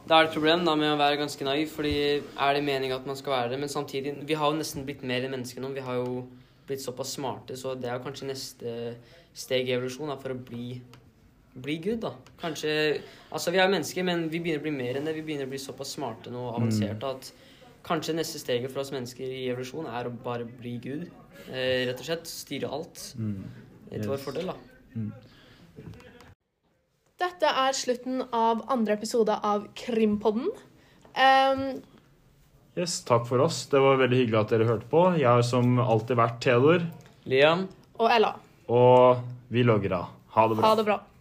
da 0.07 0.19
er 0.19 0.23
det 0.23 0.29
et 0.29 0.35
problem 0.35 0.63
da 0.65 0.75
med 0.75 0.93
å 0.93 0.99
være 0.99 1.17
ganske 1.17 1.43
naiv, 1.47 1.67
fordi 1.73 2.21
er 2.37 2.53
det 2.53 2.63
meningen 2.63 2.95
at 2.99 3.07
man 3.07 3.15
skal 3.15 3.33
være 3.33 3.49
det? 3.51 3.59
Men 3.59 3.69
samtidig, 3.69 4.13
vi 4.27 4.33
har 4.37 4.51
jo 4.51 4.57
nesten 4.59 4.85
blitt 4.85 5.01
mer 5.03 5.25
enn 5.25 5.31
mennesker 5.33 5.61
nå. 5.61 5.73
Vi 5.73 5.81
har 5.81 5.95
jo 5.95 6.27
blitt 6.67 6.81
såpass 6.83 7.15
smarte, 7.17 7.57
så 7.57 7.73
det 7.79 7.89
er 7.89 7.97
jo 7.97 8.05
kanskje 8.05 8.27
neste 8.29 8.95
steg 9.33 9.67
i 9.67 9.73
evolusjon 9.73 10.07
da, 10.11 10.15
for 10.21 10.35
å 10.35 10.37
bli, 10.37 10.79
bli 11.57 11.77
Gud, 11.81 11.99
da. 12.01 12.13
Kanskje 12.41 13.01
Altså, 13.31 13.51
vi 13.51 13.57
er 13.57 13.65
jo 13.67 13.73
mennesker, 13.73 14.03
men 14.05 14.29
vi 14.29 14.39
begynner 14.39 14.59
å 14.61 14.67
bli 14.67 14.71
mer 14.77 14.97
enn 14.97 15.05
det. 15.05 15.15
Vi 15.15 15.21
begynner 15.25 15.45
å 15.45 15.49
bli 15.49 15.57
såpass 15.61 15.95
smarte 15.97 16.29
nå 16.33 16.47
og 16.49 16.55
avanserte 16.61 17.03
at 17.09 17.31
kanskje 17.89 18.13
neste 18.15 18.39
steget 18.41 18.71
for 18.71 18.83
oss 18.83 18.91
mennesker 18.93 19.25
i 19.25 19.47
evolusjon 19.49 19.89
er 19.89 20.07
å 20.09 20.13
bare 20.23 20.45
bli 20.45 20.77
Gud. 20.83 21.07
Eh, 21.49 21.87
rett 21.89 21.99
og 21.99 22.05
slett. 22.05 22.29
Styre 22.29 22.69
alt 22.69 23.01
Mm. 23.17 23.43
til 23.91 24.07
vår 24.11 24.21
fordel, 24.21 24.51
da. 24.53 24.55
Dette 27.19 27.49
er 27.51 27.73
slutten 27.75 28.21
av 28.31 28.61
andre 28.71 28.95
episode 28.95 29.35
av 29.43 29.67
Krimpodden. 29.75 30.47
Um, 31.15 31.81
Yes, 32.77 33.01
takk 33.03 33.25
for 33.27 33.41
oss. 33.43 33.65
Det 33.67 33.79
var 33.81 33.97
veldig 33.99 34.15
hyggelig 34.21 34.37
at 34.39 34.51
dere 34.53 34.67
hørte 34.69 34.87
på. 34.87 35.01
Jeg 35.19 35.27
har 35.27 35.41
som 35.43 35.79
alltid 35.83 36.15
vært 36.15 36.37
Theodor, 36.45 36.85
Liam? 37.27 37.65
og 37.99 38.11
Ella, 38.13 38.29
og 38.69 39.19
vi 39.51 39.63
logger 39.67 39.91
av. 39.97 40.05
Ha 40.37 40.45
det 40.47 40.55
bra. 40.59 40.67
ha 40.69 40.75
det 40.79 40.85
bra. 40.87 40.99